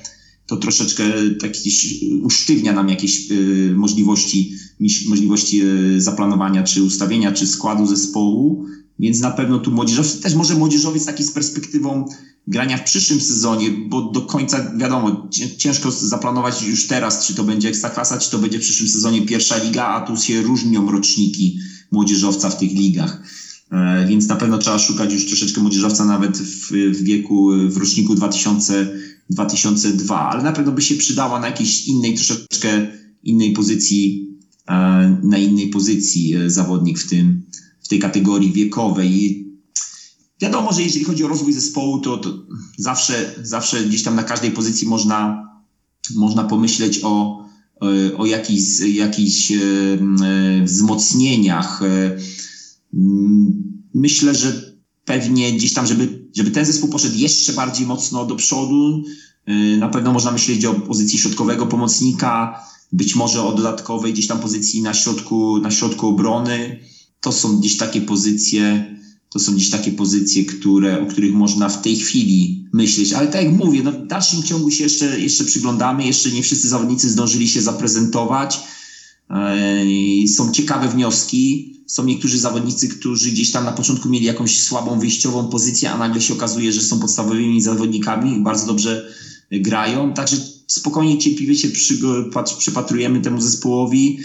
to 0.53 0.57
troszeczkę 0.57 1.03
taki 1.41 1.69
usztywnia 2.23 2.73
nam 2.73 2.89
jakieś 2.89 3.31
y, 3.31 3.73
możliwości, 3.75 4.53
możliwości 5.07 5.61
y, 5.63 6.01
zaplanowania, 6.01 6.63
czy 6.63 6.83
ustawienia, 6.83 7.31
czy 7.31 7.47
składu 7.47 7.85
zespołu. 7.85 8.65
Więc 8.99 9.19
na 9.19 9.31
pewno 9.31 9.59
tu 9.59 9.71
młodzieżowiec, 9.71 10.19
też 10.19 10.35
może 10.35 10.55
młodzieżowiec 10.55 11.05
taki 11.05 11.23
z 11.23 11.31
perspektywą 11.31 12.05
grania 12.47 12.77
w 12.77 12.83
przyszłym 12.83 13.21
sezonie, 13.21 13.71
bo 13.71 14.01
do 14.01 14.21
końca 14.21 14.71
wiadomo, 14.77 15.29
ciężko 15.57 15.91
zaplanować 15.91 16.63
już 16.63 16.87
teraz, 16.87 17.27
czy 17.27 17.35
to 17.35 17.43
będzie 17.43 17.69
Ekstraklasa, 17.69 18.17
czy 18.17 18.31
to 18.31 18.39
będzie 18.39 18.59
w 18.59 18.61
przyszłym 18.61 18.89
sezonie 18.89 19.21
pierwsza 19.21 19.63
liga, 19.63 19.85
a 19.85 20.01
tu 20.01 20.17
się 20.17 20.41
różnią 20.41 20.91
roczniki 20.91 21.59
młodzieżowca 21.91 22.49
w 22.49 22.57
tych 22.57 22.71
ligach. 22.71 23.21
E, 23.71 24.07
więc 24.07 24.27
na 24.27 24.35
pewno 24.35 24.57
trzeba 24.57 24.79
szukać 24.79 25.13
już 25.13 25.25
troszeczkę 25.25 25.61
młodzieżowca 25.61 26.05
nawet 26.05 26.37
w, 26.37 26.71
w 26.71 27.03
wieku, 27.03 27.49
w 27.69 27.77
roczniku 27.77 28.15
2000, 28.15 28.93
2002, 29.29 30.29
ale 30.29 30.43
na 30.43 30.51
pewno 30.51 30.71
by 30.71 30.81
się 30.81 30.95
przydała 30.95 31.39
na 31.39 31.47
jakiejś 31.47 31.87
innej, 31.87 32.15
troszeczkę 32.15 32.87
innej 33.23 33.53
pozycji, 33.53 34.29
e, 34.67 34.73
na 35.23 35.37
innej 35.37 35.67
pozycji 35.67 36.35
e, 36.35 36.49
zawodnik 36.49 36.99
w 36.99 37.09
tym, 37.09 37.41
w 37.83 37.87
tej 37.87 37.99
kategorii 37.99 38.53
wiekowej. 38.53 39.43
Wiadomo, 40.41 40.73
że 40.73 40.81
jeżeli 40.81 41.05
chodzi 41.05 41.23
o 41.23 41.27
rozwój 41.27 41.53
zespołu, 41.53 41.99
to, 41.99 42.17
to 42.17 42.45
zawsze, 42.77 43.35
zawsze 43.43 43.85
gdzieś 43.85 44.03
tam 44.03 44.15
na 44.15 44.23
każdej 44.23 44.51
pozycji 44.51 44.87
można, 44.87 45.49
można 46.15 46.43
pomyśleć 46.43 46.99
o, 47.03 47.45
o 48.17 48.25
jakichś, 48.25 48.79
jakichś 48.79 49.51
wzmocnieniach. 50.63 51.81
Myślę, 53.93 54.35
że 54.35 54.73
pewnie 55.05 55.53
gdzieś 55.53 55.73
tam, 55.73 55.87
żeby, 55.87 56.22
żeby 56.33 56.51
ten 56.51 56.65
zespół 56.65 56.89
poszedł 56.89 57.15
jeszcze 57.15 57.53
bardziej 57.53 57.85
mocno 57.85 58.25
do 58.25 58.35
przodu, 58.35 59.03
na 59.77 59.89
pewno 59.89 60.13
można 60.13 60.31
myśleć 60.31 60.65
o 60.65 60.73
pozycji 60.73 61.19
środkowego 61.19 61.65
pomocnika, 61.65 62.63
być 62.91 63.15
może 63.15 63.43
o 63.43 63.53
dodatkowej 63.53 64.13
gdzieś 64.13 64.27
tam 64.27 64.39
pozycji 64.39 64.81
na 64.81 64.93
środku, 64.93 65.59
na 65.59 65.71
środku 65.71 66.07
obrony. 66.07 66.79
To 67.21 67.31
są 67.31 67.57
gdzieś 67.57 67.77
takie 67.77 68.01
pozycje, 68.01 68.95
to 69.29 69.39
są 69.39 69.53
gdzieś 69.53 69.69
takie 69.69 69.91
pozycje, 69.91 70.45
które, 70.45 71.01
o 71.01 71.05
których 71.05 71.33
można 71.33 71.69
w 71.69 71.81
tej 71.81 71.95
chwili 71.95 72.65
myśleć. 72.73 73.13
Ale 73.13 73.27
tak 73.27 73.43
jak 73.43 73.53
mówię, 73.53 73.83
no 73.83 73.91
w 73.91 74.07
dalszym 74.07 74.43
ciągu 74.43 74.71
się 74.71 74.83
jeszcze, 74.83 75.19
jeszcze 75.19 75.43
przyglądamy, 75.43 76.05
jeszcze 76.05 76.31
nie 76.31 76.41
wszyscy 76.41 76.69
zawodnicy 76.69 77.09
zdążyli 77.09 77.47
się 77.47 77.61
zaprezentować. 77.61 78.59
Są 80.35 80.51
ciekawe 80.51 80.89
wnioski. 80.89 81.72
Są 81.87 82.05
niektórzy 82.05 82.37
zawodnicy, 82.37 82.87
którzy 82.89 83.31
gdzieś 83.31 83.51
tam 83.51 83.65
na 83.65 83.71
początku 83.71 84.09
mieli 84.09 84.25
jakąś 84.25 84.59
słabą 84.59 84.99
wyjściową 84.99 85.47
pozycję, 85.47 85.91
a 85.91 85.97
nagle 85.97 86.21
się 86.21 86.33
okazuje, 86.33 86.71
że 86.71 86.81
są 86.81 86.99
podstawowymi 86.99 87.61
zawodnikami 87.61 88.35
i 88.35 88.39
bardzo 88.39 88.65
dobrze 88.65 89.13
grają. 89.51 90.13
Także 90.13 90.37
spokojnie, 90.67 91.17
cierpliwie 91.17 91.55
się 91.55 91.69
przypatrujemy 92.57 93.21
temu 93.21 93.41
zespołowi. 93.41 94.19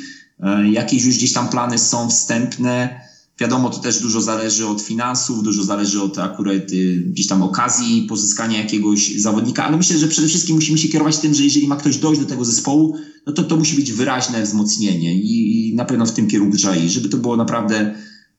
Jakieś 0.70 1.04
już 1.04 1.16
gdzieś 1.16 1.32
tam 1.32 1.48
plany 1.48 1.78
są 1.78 2.08
wstępne 2.08 3.00
Wiadomo, 3.40 3.70
to 3.70 3.78
też 3.78 4.00
dużo 4.00 4.20
zależy 4.20 4.66
od 4.66 4.82
finansów, 4.82 5.42
dużo 5.42 5.62
zależy 5.64 6.02
od 6.02 6.18
akurat 6.18 6.72
y, 6.72 7.04
gdzieś 7.06 7.26
tam 7.26 7.42
okazji 7.42 8.02
pozyskania 8.02 8.58
jakiegoś 8.58 9.16
zawodnika, 9.16 9.64
ale 9.64 9.76
myślę, 9.76 9.98
że 9.98 10.08
przede 10.08 10.28
wszystkim 10.28 10.54
musimy 10.54 10.78
się 10.78 10.88
kierować 10.88 11.18
tym, 11.18 11.34
że 11.34 11.44
jeżeli 11.44 11.68
ma 11.68 11.76
ktoś 11.76 11.96
dojść 11.96 12.20
do 12.20 12.26
tego 12.26 12.44
zespołu, 12.44 12.96
no 13.26 13.32
to 13.32 13.42
to 13.42 13.56
musi 13.56 13.76
być 13.76 13.92
wyraźne 13.92 14.42
wzmocnienie 14.42 15.14
i, 15.14 15.68
i 15.68 15.74
na 15.74 15.84
pewno 15.84 16.06
w 16.06 16.12
tym 16.12 16.26
kierunku 16.26 16.56
trzeba 16.56 16.76
iść, 16.76 16.94
żeby 16.94 17.08
to 17.08 17.16
było 17.16 17.36
naprawdę 17.36 17.94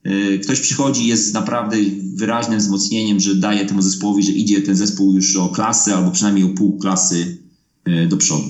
y, 0.07 0.39
ktoś 0.43 0.59
przychodzi, 0.59 1.07
jest 1.07 1.33
naprawdę 1.33 1.77
wyraźnym 2.15 2.59
wzmocnieniem, 2.59 3.19
że 3.19 3.35
daje 3.35 3.65
temu 3.65 3.81
zespołowi, 3.81 4.23
że 4.23 4.31
idzie 4.31 4.61
ten 4.61 4.75
zespół 4.75 5.13
już 5.13 5.35
o 5.35 5.49
klasy 5.49 5.93
albo 5.93 6.11
przynajmniej 6.11 6.43
o 6.43 6.49
pół 6.49 6.77
klasy 6.77 7.37
y, 7.87 8.07
do 8.07 8.17
przodu. 8.17 8.43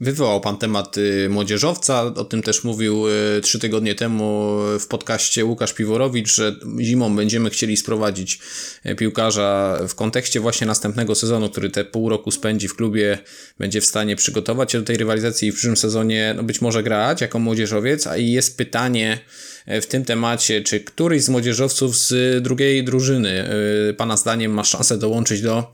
Wywołał 0.00 0.40
Pan 0.40 0.58
temat 0.58 0.98
y, 0.98 1.28
młodzieżowca, 1.28 2.02
o 2.02 2.24
tym 2.24 2.42
też 2.42 2.64
mówił 2.64 3.08
y, 3.08 3.40
trzy 3.42 3.58
tygodnie 3.58 3.94
temu 3.94 4.58
w 4.80 4.86
podcaście 4.86 5.44
Łukasz 5.44 5.72
Piworowicz, 5.72 6.36
że 6.36 6.56
zimą 6.80 7.16
będziemy 7.16 7.50
chcieli 7.50 7.76
sprowadzić 7.76 8.38
y, 8.86 8.94
piłkarza 8.94 9.78
w 9.88 9.94
kontekście 9.94 10.40
właśnie 10.40 10.66
następnego 10.66 11.14
sezonu, 11.14 11.50
który 11.50 11.70
te 11.70 11.84
pół 11.84 12.08
roku 12.08 12.30
spędzi 12.30 12.68
w 12.68 12.76
klubie, 12.76 13.18
będzie 13.58 13.80
w 13.80 13.84
stanie 13.84 14.16
przygotować 14.16 14.72
się 14.72 14.78
do 14.78 14.84
tej 14.84 14.96
rywalizacji 14.96 15.48
i 15.48 15.52
w 15.52 15.54
przyszłym 15.54 15.76
sezonie 15.76 16.34
no 16.36 16.42
być 16.42 16.60
może 16.60 16.82
grać 16.82 17.20
jako 17.20 17.38
młodzieżowiec, 17.38 18.06
a 18.06 18.16
i 18.16 18.30
jest 18.30 18.56
pytanie 18.56 19.18
w 19.66 19.86
tym 19.86 20.04
temacie, 20.04 20.62
czy 20.62 20.80
któryś 20.80 21.22
z 21.22 21.28
młodzieżowców 21.28 21.96
z 21.96 22.42
drugiej 22.42 22.84
drużyny 22.84 23.48
Pana 23.96 24.16
zdaniem 24.16 24.52
ma 24.52 24.64
szansę 24.64 24.98
dołączyć 24.98 25.42
do 25.42 25.72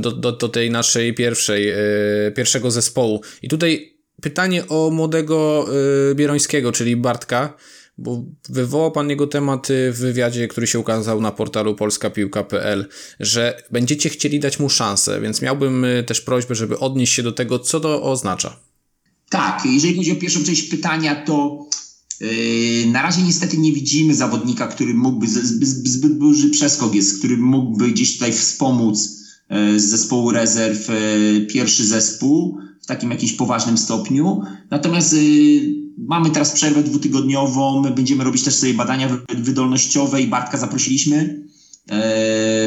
do, 0.00 0.12
do, 0.12 0.32
do 0.32 0.48
tej 0.48 0.70
naszej 0.70 1.14
pierwszej, 1.14 1.68
e, 1.68 1.76
pierwszego 2.36 2.70
zespołu. 2.70 3.20
I 3.42 3.48
tutaj 3.48 3.98
pytanie 4.22 4.68
o 4.68 4.90
młodego 4.90 5.66
e, 6.10 6.14
Bierońskiego, 6.14 6.72
czyli 6.72 6.96
Bartka, 6.96 7.56
bo 7.98 8.24
wywołał 8.48 8.92
pan 8.92 9.10
jego 9.10 9.26
temat 9.26 9.68
w 9.92 9.98
wywiadzie, 9.98 10.48
który 10.48 10.66
się 10.66 10.78
ukazał 10.78 11.20
na 11.20 11.30
portalu 11.30 11.74
polskapiłka.pl, 11.74 12.88
że 13.20 13.62
będziecie 13.70 14.08
chcieli 14.08 14.40
dać 14.40 14.60
mu 14.60 14.70
szansę, 14.70 15.20
więc 15.20 15.42
miałbym 15.42 15.84
e, 15.84 16.02
też 16.02 16.20
prośbę, 16.20 16.54
żeby 16.54 16.78
odnieść 16.78 17.14
się 17.14 17.22
do 17.22 17.32
tego, 17.32 17.58
co 17.58 17.80
to 17.80 18.02
oznacza. 18.02 18.60
Tak, 19.30 19.62
jeżeli 19.64 19.96
chodzi 19.96 20.12
o 20.12 20.16
pierwszą 20.16 20.44
część 20.44 20.62
pytania, 20.62 21.24
to 21.24 21.66
yy, 22.20 22.86
na 22.86 23.02
razie 23.02 23.22
niestety 23.22 23.58
nie 23.58 23.72
widzimy 23.72 24.14
zawodnika, 24.14 24.66
który 24.66 24.94
mógłby, 24.94 25.26
zbyt, 25.28 26.18
duży 26.18 26.50
przeskok 26.50 26.94
jest, 26.94 27.18
który 27.18 27.36
mógłby 27.36 27.90
gdzieś 27.90 28.12
tutaj 28.14 28.32
wspomóc 28.32 29.21
z 29.76 29.82
zespołu 29.82 30.30
rezerw 30.30 30.90
e, 30.90 30.94
pierwszy 31.40 31.86
zespół 31.86 32.58
w 32.82 32.86
takim 32.86 33.10
jakimś 33.10 33.32
poważnym 33.32 33.78
stopniu. 33.78 34.40
Natomiast 34.70 35.14
e, 35.14 35.16
mamy 35.98 36.30
teraz 36.30 36.52
przerwę 36.52 36.82
dwutygodniową, 36.82 37.82
my 37.82 37.90
będziemy 37.90 38.24
robić 38.24 38.42
też 38.42 38.54
sobie 38.54 38.74
badania 38.74 39.18
wydolnościowe 39.36 40.22
i 40.22 40.26
Bartka 40.26 40.58
zaprosiliśmy. 40.58 41.42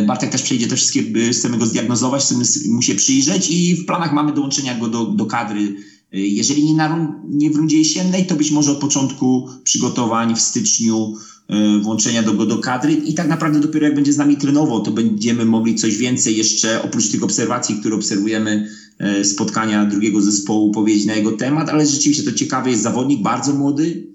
Bartek 0.07 0.29
też 0.29 0.41
przejdzie 0.41 0.67
te 0.67 0.75
wszystkie, 0.75 1.03
chcemy 1.31 1.57
go 1.57 1.65
zdiagnozować, 1.65 2.23
chcemy 2.23 2.43
mu 2.69 2.81
się 2.81 2.95
przyjrzeć 2.95 3.49
i 3.49 3.75
w 3.75 3.85
planach 3.85 4.13
mamy 4.13 4.33
dołączenia 4.33 4.79
go 4.79 4.87
do, 4.87 5.05
do 5.05 5.25
kadry. 5.25 5.75
Jeżeli 6.11 6.63
nie, 6.63 6.73
na, 6.73 7.21
nie 7.29 7.49
w 7.49 7.55
rundzie 7.55 7.77
jesiennej, 7.77 8.25
to 8.25 8.35
być 8.35 8.51
może 8.51 8.71
od 8.71 8.77
początku 8.77 9.49
przygotowań 9.63 10.35
w 10.35 10.41
styczniu 10.41 11.13
E, 11.15 11.34
włączenia 11.81 12.23
do 12.23 12.33
do 12.33 12.57
kadry 12.57 12.93
i 12.93 13.13
tak 13.13 13.27
naprawdę 13.27 13.59
dopiero 13.59 13.85
jak 13.85 13.95
będzie 13.95 14.13
z 14.13 14.17
nami 14.17 14.37
trenował, 14.37 14.81
to 14.81 14.91
będziemy 14.91 15.45
mogli 15.45 15.75
coś 15.75 15.97
więcej 15.97 16.37
jeszcze 16.37 16.81
oprócz 16.81 17.09
tych 17.09 17.23
obserwacji, 17.23 17.75
które 17.75 17.95
obserwujemy 17.95 18.69
e, 18.99 19.25
spotkania 19.25 19.85
drugiego 19.85 20.21
zespołu 20.21 20.71
powiedzieć 20.71 21.05
na 21.05 21.15
jego 21.15 21.31
temat, 21.31 21.69
ale 21.69 21.85
rzeczywiście 21.85 22.23
to 22.23 22.31
ciekawy 22.31 22.69
jest 22.69 22.81
zawodnik, 22.81 23.21
bardzo 23.21 23.53
młody. 23.53 24.07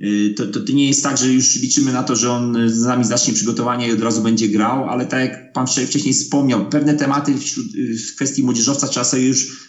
E, 0.00 0.30
to, 0.36 0.46
to, 0.46 0.60
to 0.60 0.72
nie 0.72 0.88
jest 0.88 1.02
tak, 1.02 1.18
że 1.18 1.32
już 1.32 1.56
liczymy 1.56 1.92
na 1.92 2.02
to, 2.02 2.16
że 2.16 2.30
on 2.30 2.56
z 2.66 2.82
nami 2.82 3.04
zacznie 3.04 3.34
przygotowanie 3.34 3.88
i 3.88 3.92
od 3.92 4.02
razu 4.02 4.22
będzie 4.22 4.48
grał, 4.48 4.88
ale 4.88 5.06
tak 5.06 5.20
jak 5.20 5.52
pan 5.52 5.66
wcześniej 5.66 6.14
wspomniał, 6.14 6.68
pewne 6.68 6.94
tematy 6.94 7.38
wśród, 7.38 7.66
w 8.08 8.14
kwestii 8.14 8.42
młodzieżowca 8.42 8.88
trzeba 8.88 9.04
sobie 9.04 9.26
już 9.26 9.63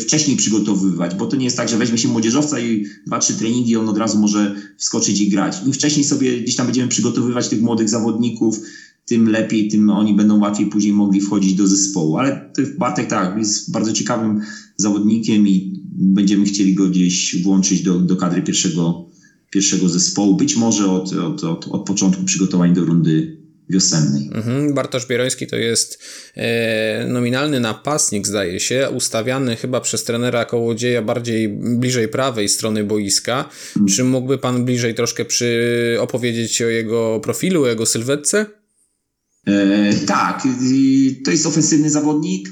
wcześniej 0.00 0.36
przygotowywać, 0.36 1.14
bo 1.14 1.26
to 1.26 1.36
nie 1.36 1.44
jest 1.44 1.56
tak, 1.56 1.68
że 1.68 1.76
weźmie 1.76 1.98
się 1.98 2.08
młodzieżowca 2.08 2.60
i 2.60 2.84
dwa, 3.06 3.18
trzy 3.18 3.34
treningi 3.34 3.76
on 3.76 3.88
od 3.88 3.98
razu 3.98 4.18
może 4.18 4.54
wskoczyć 4.76 5.20
i 5.20 5.28
grać. 5.28 5.62
Im 5.66 5.72
wcześniej 5.72 6.04
sobie 6.04 6.40
gdzieś 6.40 6.56
tam 6.56 6.66
będziemy 6.66 6.88
przygotowywać 6.88 7.48
tych 7.48 7.60
młodych 7.60 7.88
zawodników, 7.88 8.58
tym 9.06 9.28
lepiej, 9.28 9.68
tym 9.68 9.90
oni 9.90 10.14
będą 10.14 10.38
łatwiej 10.38 10.66
później 10.66 10.92
mogli 10.92 11.20
wchodzić 11.20 11.54
do 11.54 11.66
zespołu. 11.66 12.16
Ale 12.16 12.52
Bartek 12.78 13.06
tak, 13.06 13.38
jest 13.38 13.72
bardzo 13.72 13.92
ciekawym 13.92 14.40
zawodnikiem 14.76 15.48
i 15.48 15.72
będziemy 15.92 16.44
chcieli 16.44 16.74
go 16.74 16.88
gdzieś 16.88 17.42
włączyć 17.42 17.82
do, 17.82 17.98
do 18.00 18.16
kadry 18.16 18.42
pierwszego, 18.42 19.06
pierwszego 19.50 19.88
zespołu. 19.88 20.36
Być 20.36 20.56
może 20.56 20.90
od, 20.90 21.12
od, 21.12 21.44
od, 21.44 21.66
od 21.68 21.86
początku 21.86 22.24
przygotowań 22.24 22.74
do 22.74 22.84
rundy 22.84 23.41
wiosennej. 23.70 24.30
Mhm. 24.34 24.74
Bartosz 24.74 25.06
Bieroński 25.06 25.46
to 25.46 25.56
jest 25.56 25.98
e, 26.34 27.06
nominalny 27.06 27.60
napastnik, 27.60 28.26
zdaje 28.26 28.60
się, 28.60 28.88
ustawiany 28.96 29.56
chyba 29.56 29.80
przez 29.80 30.04
trenera 30.04 30.44
Kołodzieja 30.44 31.02
bardziej 31.02 31.48
bliżej 31.78 32.08
prawej 32.08 32.48
strony 32.48 32.84
boiska. 32.84 33.48
Mhm. 33.68 33.86
Czy 33.86 34.04
mógłby 34.04 34.38
Pan 34.38 34.64
bliżej 34.64 34.94
troszkę 34.94 35.24
przy, 35.24 35.96
opowiedzieć 36.00 36.62
o 36.62 36.68
jego 36.68 37.20
profilu, 37.20 37.62
o 37.62 37.68
jego 37.68 37.86
sylwetce? 37.86 38.46
E, 39.46 39.94
tak, 40.06 40.42
to 41.24 41.30
jest 41.30 41.46
ofensywny 41.46 41.90
zawodnik. 41.90 42.48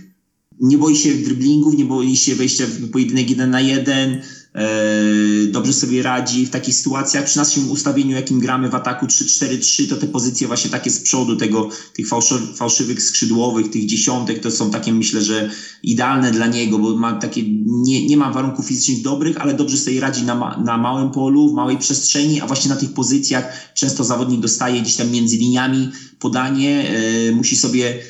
Nie 0.61 0.79
boi 0.79 0.97
się 0.97 1.15
driblingów, 1.15 1.75
nie 1.75 1.85
boi 1.85 2.17
się 2.17 2.35
wejścia 2.35 2.65
w 2.67 2.91
pojedynek 2.91 3.31
jeden 3.31 3.51
na 3.51 3.61
jeden 3.61 4.23
E, 4.55 5.50
dobrze 5.61 5.73
sobie 5.73 6.03
radzi 6.03 6.47
w 6.47 6.51
takich 6.51 6.75
sytuacjach. 6.75 7.25
Przy 7.25 7.39
naszym 7.39 7.71
ustawieniu, 7.71 8.17
jakim 8.17 8.41
gramy 8.41 8.69
w 8.69 8.75
ataku 8.75 9.07
3-4-3, 9.07 9.89
to 9.89 9.97
te 9.97 10.07
pozycje 10.07 10.47
właśnie 10.47 10.71
takie 10.71 10.91
z 10.91 11.01
przodu, 11.01 11.37
tego, 11.37 11.69
tych 11.95 12.07
fałszywych 12.57 13.03
skrzydłowych, 13.03 13.71
tych 13.71 13.87
dziesiątek, 13.87 14.39
to 14.39 14.51
są 14.51 14.71
takie 14.71 14.93
myślę, 14.93 15.23
że 15.23 15.51
idealne 15.83 16.31
dla 16.31 16.47
niego, 16.47 16.79
bo 16.79 16.97
ma 16.97 17.13
takie, 17.13 17.43
nie, 17.67 18.07
nie 18.07 18.17
ma 18.17 18.33
warunków 18.33 18.67
fizycznych 18.67 19.03
dobrych, 19.03 19.41
ale 19.41 19.55
dobrze 19.55 19.77
sobie 19.77 20.01
radzi 20.01 20.23
na, 20.23 20.63
na 20.65 20.79
małym 20.79 21.11
polu, 21.11 21.51
w 21.51 21.55
małej 21.55 21.79
przestrzeni, 21.79 22.41
a 22.41 22.47
właśnie 22.47 22.69
na 22.69 22.77
tych 22.77 22.93
pozycjach 22.93 23.73
często 23.75 24.05
zawodnik 24.05 24.41
dostaje 24.41 24.83
gdzieś 24.83 24.97
tam 24.97 25.11
między 25.11 25.37
liniami 25.37 25.89
podanie, 26.19 26.91
e, 27.29 27.33
musi 27.33 27.57
sobie 27.57 28.03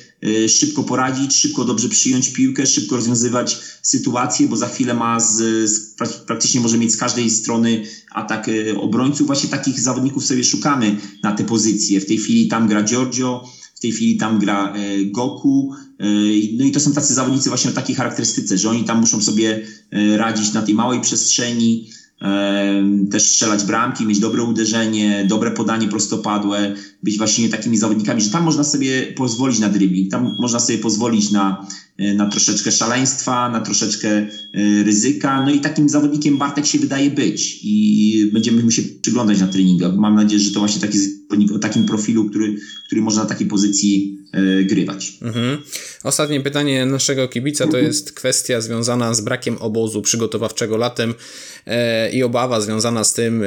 szybko 0.48 0.82
poradzić, 0.82 1.34
szybko 1.36 1.64
dobrze 1.64 1.88
przyjąć 1.88 2.32
piłkę, 2.32 2.66
szybko 2.66 2.96
rozwiązywać 2.96 3.58
sytuacje, 3.82 4.46
bo 4.46 4.56
za 4.56 4.68
chwilę 4.68 4.94
ma 4.94 5.20
z, 5.20 5.70
z, 5.70 5.94
praktycznie 6.26 6.60
może 6.60 6.78
mieć 6.78 6.92
z 6.92 6.96
każdej 6.96 7.30
strony 7.30 7.82
atak 8.14 8.48
y, 8.48 8.78
obrońców. 8.78 9.26
Właśnie 9.26 9.48
takich 9.48 9.80
zawodników 9.80 10.24
sobie 10.24 10.44
szukamy 10.44 10.96
na 11.22 11.32
te 11.32 11.44
pozycje. 11.44 12.00
W 12.00 12.06
tej 12.06 12.18
chwili 12.18 12.48
tam 12.48 12.68
gra 12.68 12.82
Giorgio, 12.82 13.44
w 13.74 13.80
tej 13.80 13.92
chwili 13.92 14.16
tam 14.16 14.38
gra 14.38 14.74
Goku. 15.06 15.72
No 16.58 16.64
i 16.64 16.70
to 16.72 16.80
są 16.80 16.92
tacy 16.92 17.14
zawodnicy 17.14 17.48
właśnie 17.48 17.70
o 17.70 17.74
takiej 17.74 17.96
charakterystyce, 17.96 18.58
że 18.58 18.70
oni 18.70 18.84
tam 18.84 19.00
muszą 19.00 19.22
sobie 19.22 19.66
radzić 20.16 20.52
na 20.52 20.62
tej 20.62 20.74
małej 20.74 21.00
przestrzeni 21.00 21.90
też 23.10 23.22
strzelać 23.22 23.64
bramki, 23.64 24.06
mieć 24.06 24.18
dobre 24.18 24.42
uderzenie, 24.42 25.26
dobre 25.28 25.50
podanie 25.50 25.88
prostopadłe, 25.88 26.74
być 27.02 27.18
właśnie 27.18 27.48
takimi 27.48 27.76
zawodnikami, 27.76 28.20
że 28.20 28.30
tam 28.30 28.44
można 28.44 28.64
sobie 28.64 29.12
pozwolić 29.16 29.58
na 29.58 29.68
dribbling, 29.68 30.10
tam 30.10 30.32
można 30.40 30.58
sobie 30.60 30.78
pozwolić 30.78 31.30
na, 31.30 31.66
na 32.00 32.26
troszeczkę 32.26 32.72
szaleństwa, 32.72 33.48
na 33.48 33.60
troszeczkę 33.60 34.08
e, 34.08 34.26
ryzyka. 34.84 35.44
No 35.44 35.52
i 35.52 35.60
takim 35.60 35.88
zawodnikiem 35.88 36.38
Bartek 36.38 36.66
się 36.66 36.78
wydaje 36.78 37.10
być 37.10 37.60
i 37.62 38.30
będziemy 38.32 38.62
mu 38.62 38.70
się 38.70 38.82
przyglądać 39.02 39.40
na 39.40 39.46
treningach. 39.46 39.96
Mam 39.96 40.14
nadzieję, 40.14 40.42
że 40.42 40.50
to 40.50 40.58
właśnie 40.58 40.80
taki 40.80 40.98
o 41.54 41.58
takim 41.58 41.86
profilu, 41.86 42.30
który, 42.30 42.56
który 42.86 43.02
można 43.02 43.22
na 43.22 43.28
takiej 43.28 43.46
pozycji 43.46 44.18
e, 44.32 44.64
grywać. 44.64 45.18
Mhm. 45.22 45.58
Ostatnie 46.04 46.40
pytanie 46.40 46.86
naszego 46.86 47.28
kibica 47.28 47.66
to 47.66 47.78
jest 47.78 48.12
kwestia 48.12 48.60
związana 48.60 49.14
z 49.14 49.20
brakiem 49.20 49.56
obozu 49.58 50.02
przygotowawczego 50.02 50.76
latem 50.76 51.14
i 52.12 52.22
obawa 52.22 52.60
związana 52.60 53.04
z 53.04 53.12
tym, 53.12 53.42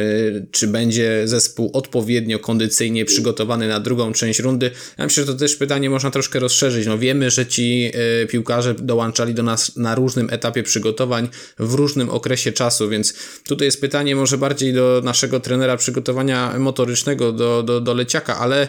czy 0.51 0.67
będzie 0.67 1.21
zespół 1.25 1.69
odpowiednio 1.73 2.39
kondycyjnie 2.39 3.05
przygotowany 3.05 3.67
na 3.67 3.79
drugą 3.79 4.13
część 4.13 4.39
rundy. 4.39 4.71
Ja 4.97 5.03
myślę, 5.03 5.25
że 5.25 5.33
to 5.33 5.39
też 5.39 5.55
pytanie 5.55 5.89
można 5.89 6.11
troszkę 6.11 6.39
rozszerzyć. 6.39 6.87
No 6.87 6.97
wiemy, 6.97 7.31
że 7.31 7.45
ci 7.45 7.91
y, 8.23 8.27
piłkarze 8.43 8.73
dołączali 8.73 9.33
do 9.33 9.43
nas 9.43 9.75
na 9.75 9.95
różnym 9.95 10.29
etapie 10.31 10.63
przygotowań 10.63 11.29
w 11.59 11.73
różnym 11.73 12.09
okresie 12.09 12.51
czasu, 12.51 12.89
więc 12.89 13.13
tutaj 13.47 13.65
jest 13.65 13.81
pytanie 13.81 14.15
może 14.15 14.37
bardziej 14.37 14.73
do 14.73 15.01
naszego 15.03 15.39
trenera 15.39 15.77
przygotowania 15.77 16.59
motorycznego, 16.59 17.31
do, 17.31 17.63
do, 17.63 17.81
do 17.81 17.93
leciaka, 17.93 18.39
ale 18.39 18.67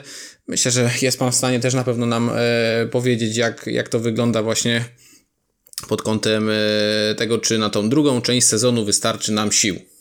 myślę, 0.48 0.70
że 0.70 0.90
jest 1.02 1.18
pan 1.18 1.32
w 1.32 1.34
stanie 1.34 1.60
też 1.60 1.74
na 1.74 1.84
pewno 1.84 2.06
nam 2.06 2.30
y, 2.30 2.88
powiedzieć, 2.88 3.36
jak, 3.36 3.66
jak 3.66 3.88
to 3.88 4.00
wygląda 4.00 4.42
właśnie 4.42 4.84
pod 5.88 6.02
kątem 6.02 6.50
y, 6.50 7.14
tego, 7.16 7.38
czy 7.38 7.58
na 7.58 7.70
tą 7.70 7.88
drugą 7.88 8.22
część 8.22 8.46
sezonu 8.46 8.84
wystarczy 8.84 9.32
nam 9.32 9.52
sił. 9.52 9.93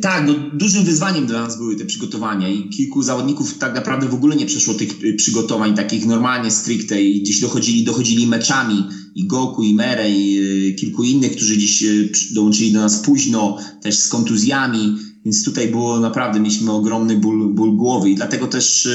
Tak, 0.00 0.26
no 0.26 0.34
dużym 0.52 0.84
wyzwaniem 0.84 1.26
dla 1.26 1.42
nas 1.42 1.58
były 1.58 1.76
te 1.76 1.84
przygotowania 1.84 2.48
i 2.48 2.68
kilku 2.68 3.02
zawodników 3.02 3.58
tak 3.58 3.74
naprawdę 3.74 4.08
w 4.08 4.14
ogóle 4.14 4.36
nie 4.36 4.46
przeszło 4.46 4.74
tych 4.74 5.04
y, 5.04 5.14
przygotowań 5.14 5.74
takich 5.74 6.06
normalnie 6.06 6.50
stricte 6.50 7.02
i 7.02 7.20
gdzieś 7.20 7.40
dochodzili, 7.40 7.84
dochodzili 7.84 8.26
meczami 8.26 8.84
i 9.14 9.26
Goku, 9.26 9.62
i 9.62 9.74
Mere, 9.74 10.10
i 10.10 10.38
y, 10.38 10.74
kilku 10.74 11.04
innych, 11.04 11.36
którzy 11.36 11.56
gdzieś 11.56 11.82
y, 11.82 12.12
dołączyli 12.34 12.72
do 12.72 12.80
nas 12.80 12.98
późno, 12.98 13.56
też 13.82 13.96
z 13.96 14.08
kontuzjami, 14.08 14.94
więc 15.24 15.44
tutaj 15.44 15.68
było 15.68 16.00
naprawdę, 16.00 16.40
mieliśmy 16.40 16.72
ogromny 16.72 17.16
ból, 17.16 17.54
ból 17.54 17.76
głowy 17.76 18.10
i 18.10 18.14
dlatego 18.14 18.46
też 18.46 18.88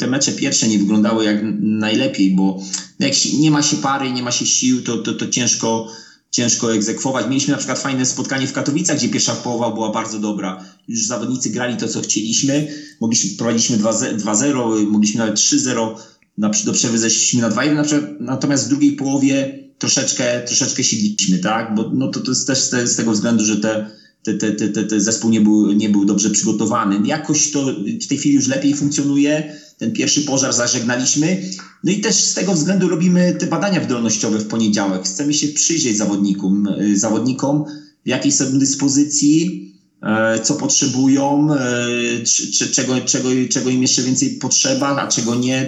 te 0.00 0.06
mecze 0.06 0.32
pierwsze 0.32 0.68
nie 0.68 0.78
wyglądały 0.78 1.24
jak 1.24 1.40
najlepiej, 1.60 2.34
bo 2.34 2.62
jak 2.98 3.12
nie 3.38 3.50
ma 3.50 3.62
się 3.62 3.76
pary, 3.76 4.12
nie 4.12 4.22
ma 4.22 4.30
się 4.30 4.46
sił, 4.46 4.82
to, 4.82 4.98
to, 4.98 5.12
to 5.12 5.26
ciężko 5.26 5.86
ciężko 6.36 6.74
egzekwować. 6.74 7.26
Mieliśmy 7.28 7.52
na 7.52 7.58
przykład 7.58 7.78
fajne 7.78 8.06
spotkanie 8.06 8.46
w 8.46 8.52
Katowicach, 8.52 8.96
gdzie 8.96 9.08
pierwsza 9.08 9.34
połowa 9.34 9.70
była 9.70 9.90
bardzo 9.92 10.18
dobra. 10.18 10.64
Już 10.88 11.06
zawodnicy 11.06 11.50
grali 11.50 11.76
to, 11.76 11.88
co 11.88 12.00
chcieliśmy. 12.00 12.68
Mogliśmy, 13.00 13.36
prowadziliśmy 13.38 13.78
2-0, 13.78 14.86
mogliśmy 14.86 15.18
nawet 15.18 15.34
3-0. 15.34 15.94
Do 16.64 16.72
przerwy 16.72 16.98
zeszliśmy 16.98 17.40
na 17.40 17.50
2-1, 17.50 18.16
natomiast 18.20 18.66
w 18.66 18.68
drugiej 18.68 18.92
połowie 18.92 19.58
troszeczkę, 19.78 20.42
troszeczkę 20.46 20.84
siedliśmy, 20.84 21.38
tak? 21.38 21.74
Bo 21.74 21.90
no 21.94 22.08
to, 22.08 22.20
to 22.20 22.30
jest 22.30 22.46
też 22.46 22.58
z, 22.58 22.88
z 22.88 22.96
tego 22.96 23.12
względu, 23.12 23.44
że 23.44 23.56
te, 23.56 23.90
te, 24.22 24.34
te, 24.34 24.68
te, 24.68 24.84
te 24.84 25.00
zespół 25.00 25.30
nie 25.30 25.40
był, 25.40 25.72
nie 25.72 25.88
był 25.88 26.04
dobrze 26.04 26.30
przygotowany. 26.30 27.08
Jakoś 27.08 27.50
to 27.50 27.66
w 28.02 28.06
tej 28.06 28.18
chwili 28.18 28.34
już 28.34 28.48
lepiej 28.48 28.74
funkcjonuje 28.74 29.56
ten 29.78 29.92
pierwszy 29.92 30.22
pożar 30.22 30.52
zażegnaliśmy. 30.52 31.42
No 31.84 31.92
i 31.92 32.00
też 32.00 32.14
z 32.14 32.34
tego 32.34 32.52
względu 32.52 32.88
robimy 32.88 33.36
te 33.38 33.46
badania 33.46 33.80
wydolnościowe 33.80 34.38
w 34.38 34.46
poniedziałek. 34.46 35.04
Chcemy 35.04 35.34
się 35.34 35.48
przyjrzeć 35.48 35.96
zawodnikom, 35.96 36.66
y, 36.66 36.98
zawodnikom 36.98 37.64
w 38.06 38.08
jakiej 38.08 38.32
są 38.32 38.58
dyspozycji, 38.58 39.72
e, 40.02 40.40
co 40.40 40.54
potrzebują, 40.54 41.48
e, 41.54 41.58
czego, 42.72 43.00
czego, 43.00 43.28
czego 43.50 43.70
im 43.70 43.82
jeszcze 43.82 44.02
więcej 44.02 44.30
potrzeba, 44.30 44.96
a 44.96 45.08
czego 45.08 45.34
nie, 45.34 45.66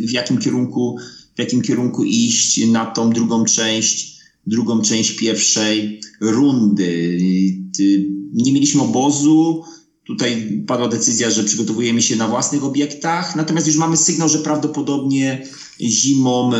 w 0.00 0.10
jakim 0.10 0.38
kierunku, 0.38 0.96
w 1.34 1.38
jakim 1.38 1.62
kierunku 1.62 2.04
iść 2.04 2.66
na 2.66 2.86
tą 2.86 3.10
drugą 3.10 3.44
część, 3.44 4.18
drugą 4.46 4.82
część 4.82 5.12
pierwszej 5.12 6.00
rundy. 6.20 7.18
Nie 8.32 8.52
mieliśmy 8.52 8.82
obozu, 8.82 9.64
Tutaj 10.10 10.62
padła 10.66 10.88
decyzja, 10.88 11.30
że 11.30 11.42
przygotowujemy 11.42 12.02
się 12.02 12.16
na 12.16 12.28
własnych 12.28 12.64
obiektach, 12.64 13.36
natomiast 13.36 13.66
już 13.66 13.76
mamy 13.76 13.96
sygnał, 13.96 14.28
że 14.28 14.38
prawdopodobnie 14.38 15.46
zimą 15.80 16.50
e, 16.54 16.58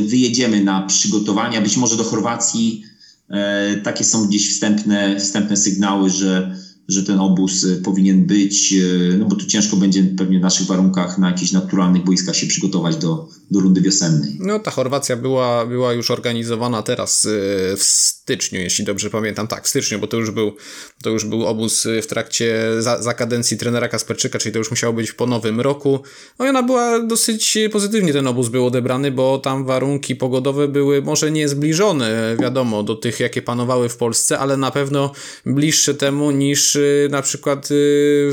wyjedziemy 0.00 0.64
na 0.64 0.86
przygotowania, 0.86 1.60
być 1.60 1.76
może 1.76 1.96
do 1.96 2.04
Chorwacji. 2.04 2.82
E, 3.28 3.76
takie 3.76 4.04
są 4.04 4.26
gdzieś 4.26 4.50
wstępne, 4.50 5.16
wstępne 5.18 5.56
sygnały, 5.56 6.10
że 6.10 6.56
że 6.90 7.02
ten 7.02 7.20
obóz 7.20 7.64
y, 7.64 7.82
powinien 7.84 8.26
być, 8.26 8.72
y, 8.72 9.16
no 9.18 9.24
bo 9.24 9.36
tu 9.36 9.46
ciężko 9.46 9.76
będzie 9.76 10.02
pewnie 10.02 10.38
w 10.38 10.42
naszych 10.42 10.66
warunkach 10.66 11.18
na 11.18 11.28
jakichś 11.30 11.52
naturalnych 11.52 12.04
boiskach 12.04 12.36
się 12.36 12.46
przygotować 12.46 12.96
do, 12.96 13.28
do 13.50 13.60
rundy 13.60 13.80
wiosennej. 13.80 14.36
No 14.40 14.58
ta 14.58 14.70
Chorwacja 14.70 15.16
była, 15.16 15.66
była 15.66 15.92
już 15.92 16.10
organizowana 16.10 16.82
teraz 16.82 17.24
y, 17.24 17.28
w 17.76 17.82
styczniu, 17.82 18.60
jeśli 18.60 18.84
dobrze 18.84 19.10
pamiętam. 19.10 19.46
Tak, 19.46 19.64
w 19.64 19.68
styczniu, 19.68 19.98
bo 19.98 20.06
to 20.06 20.16
już 20.16 20.30
był, 20.30 20.52
to 21.02 21.10
już 21.10 21.24
był 21.24 21.46
obóz 21.46 21.86
w 22.02 22.06
trakcie 22.06 22.56
za, 22.78 23.02
za 23.02 23.14
kadencji 23.14 23.56
trenera 23.56 23.88
Kasperczyka, 23.88 24.38
czyli 24.38 24.52
to 24.52 24.58
już 24.58 24.70
musiało 24.70 24.92
być 24.92 25.12
po 25.12 25.26
nowym 25.26 25.60
roku. 25.60 26.00
No 26.38 26.46
i 26.46 26.48
ona 26.48 26.62
była 26.62 27.00
dosyć 27.00 27.58
pozytywnie 27.72 28.12
ten 28.12 28.26
obóz 28.26 28.48
był 28.48 28.66
odebrany, 28.66 29.10
bo 29.10 29.38
tam 29.38 29.64
warunki 29.64 30.16
pogodowe 30.16 30.68
były 30.68 31.02
może 31.02 31.30
nie 31.30 31.48
zbliżone, 31.48 32.36
wiadomo, 32.40 32.82
do 32.82 32.94
tych, 32.94 33.20
jakie 33.20 33.42
panowały 33.42 33.88
w 33.88 33.96
Polsce, 33.96 34.38
ale 34.38 34.56
na 34.56 34.70
pewno 34.70 35.12
bliższe 35.46 35.94
temu 35.94 36.30
niż 36.30 36.79
czy 36.80 37.08
na 37.10 37.22
przykład 37.22 37.70
y, 37.70 38.30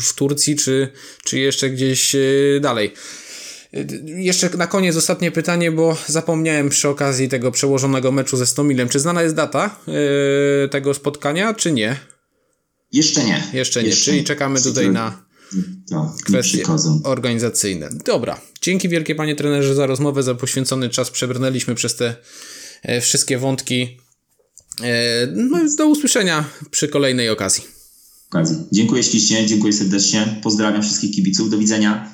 w 0.00 0.14
Turcji, 0.14 0.56
czy, 0.56 0.88
czy 1.24 1.38
jeszcze 1.38 1.70
gdzieś 1.70 2.14
y, 2.14 2.58
dalej. 2.62 2.94
Y, 3.74 3.86
jeszcze 4.06 4.50
na 4.56 4.66
koniec 4.66 4.96
ostatnie 4.96 5.30
pytanie, 5.30 5.72
bo 5.72 5.96
zapomniałem 6.06 6.68
przy 6.68 6.88
okazji 6.88 7.28
tego 7.28 7.50
przełożonego 7.50 8.12
meczu 8.12 8.36
ze 8.36 8.46
Stomilem. 8.46 8.88
Czy 8.88 9.00
znana 9.00 9.22
jest 9.22 9.34
data 9.34 9.76
tego 10.70 10.94
spotkania, 10.94 11.54
czy 11.54 11.72
nie? 11.72 11.96
Jeszcze 12.92 13.24
nie. 13.24 13.42
Jeszcze 13.52 13.82
nie, 13.82 13.88
Jeszcze 13.88 14.04
czyli 14.04 14.24
czekamy 14.24 14.62
tutaj 14.62 14.90
na 14.90 15.24
no, 15.90 16.16
kwestie 16.24 16.62
organizacyjne. 17.04 17.88
Dobra, 18.04 18.40
dzięki 18.62 18.88
wielkie 18.88 19.14
panie 19.14 19.36
trenerze 19.36 19.74
za 19.74 19.86
rozmowę, 19.86 20.22
za 20.22 20.34
poświęcony 20.34 20.88
czas. 20.88 21.10
Przebrnęliśmy 21.10 21.74
przez 21.74 21.96
te 21.96 22.16
e, 22.82 23.00
wszystkie 23.00 23.38
wątki 23.38 24.00
E, 24.82 25.26
no, 25.34 25.58
do 25.78 25.86
usłyszenia 25.88 26.44
przy 26.70 26.88
kolejnej 26.88 27.30
okazji. 27.30 27.64
okazji. 28.30 28.56
Dziękuję 28.72 29.02
ślicznie, 29.02 29.46
dziękuję 29.46 29.72
serdecznie. 29.72 30.40
Pozdrawiam 30.42 30.82
wszystkich 30.82 31.14
kibiców. 31.14 31.50
Do 31.50 31.58
widzenia. 31.58 32.10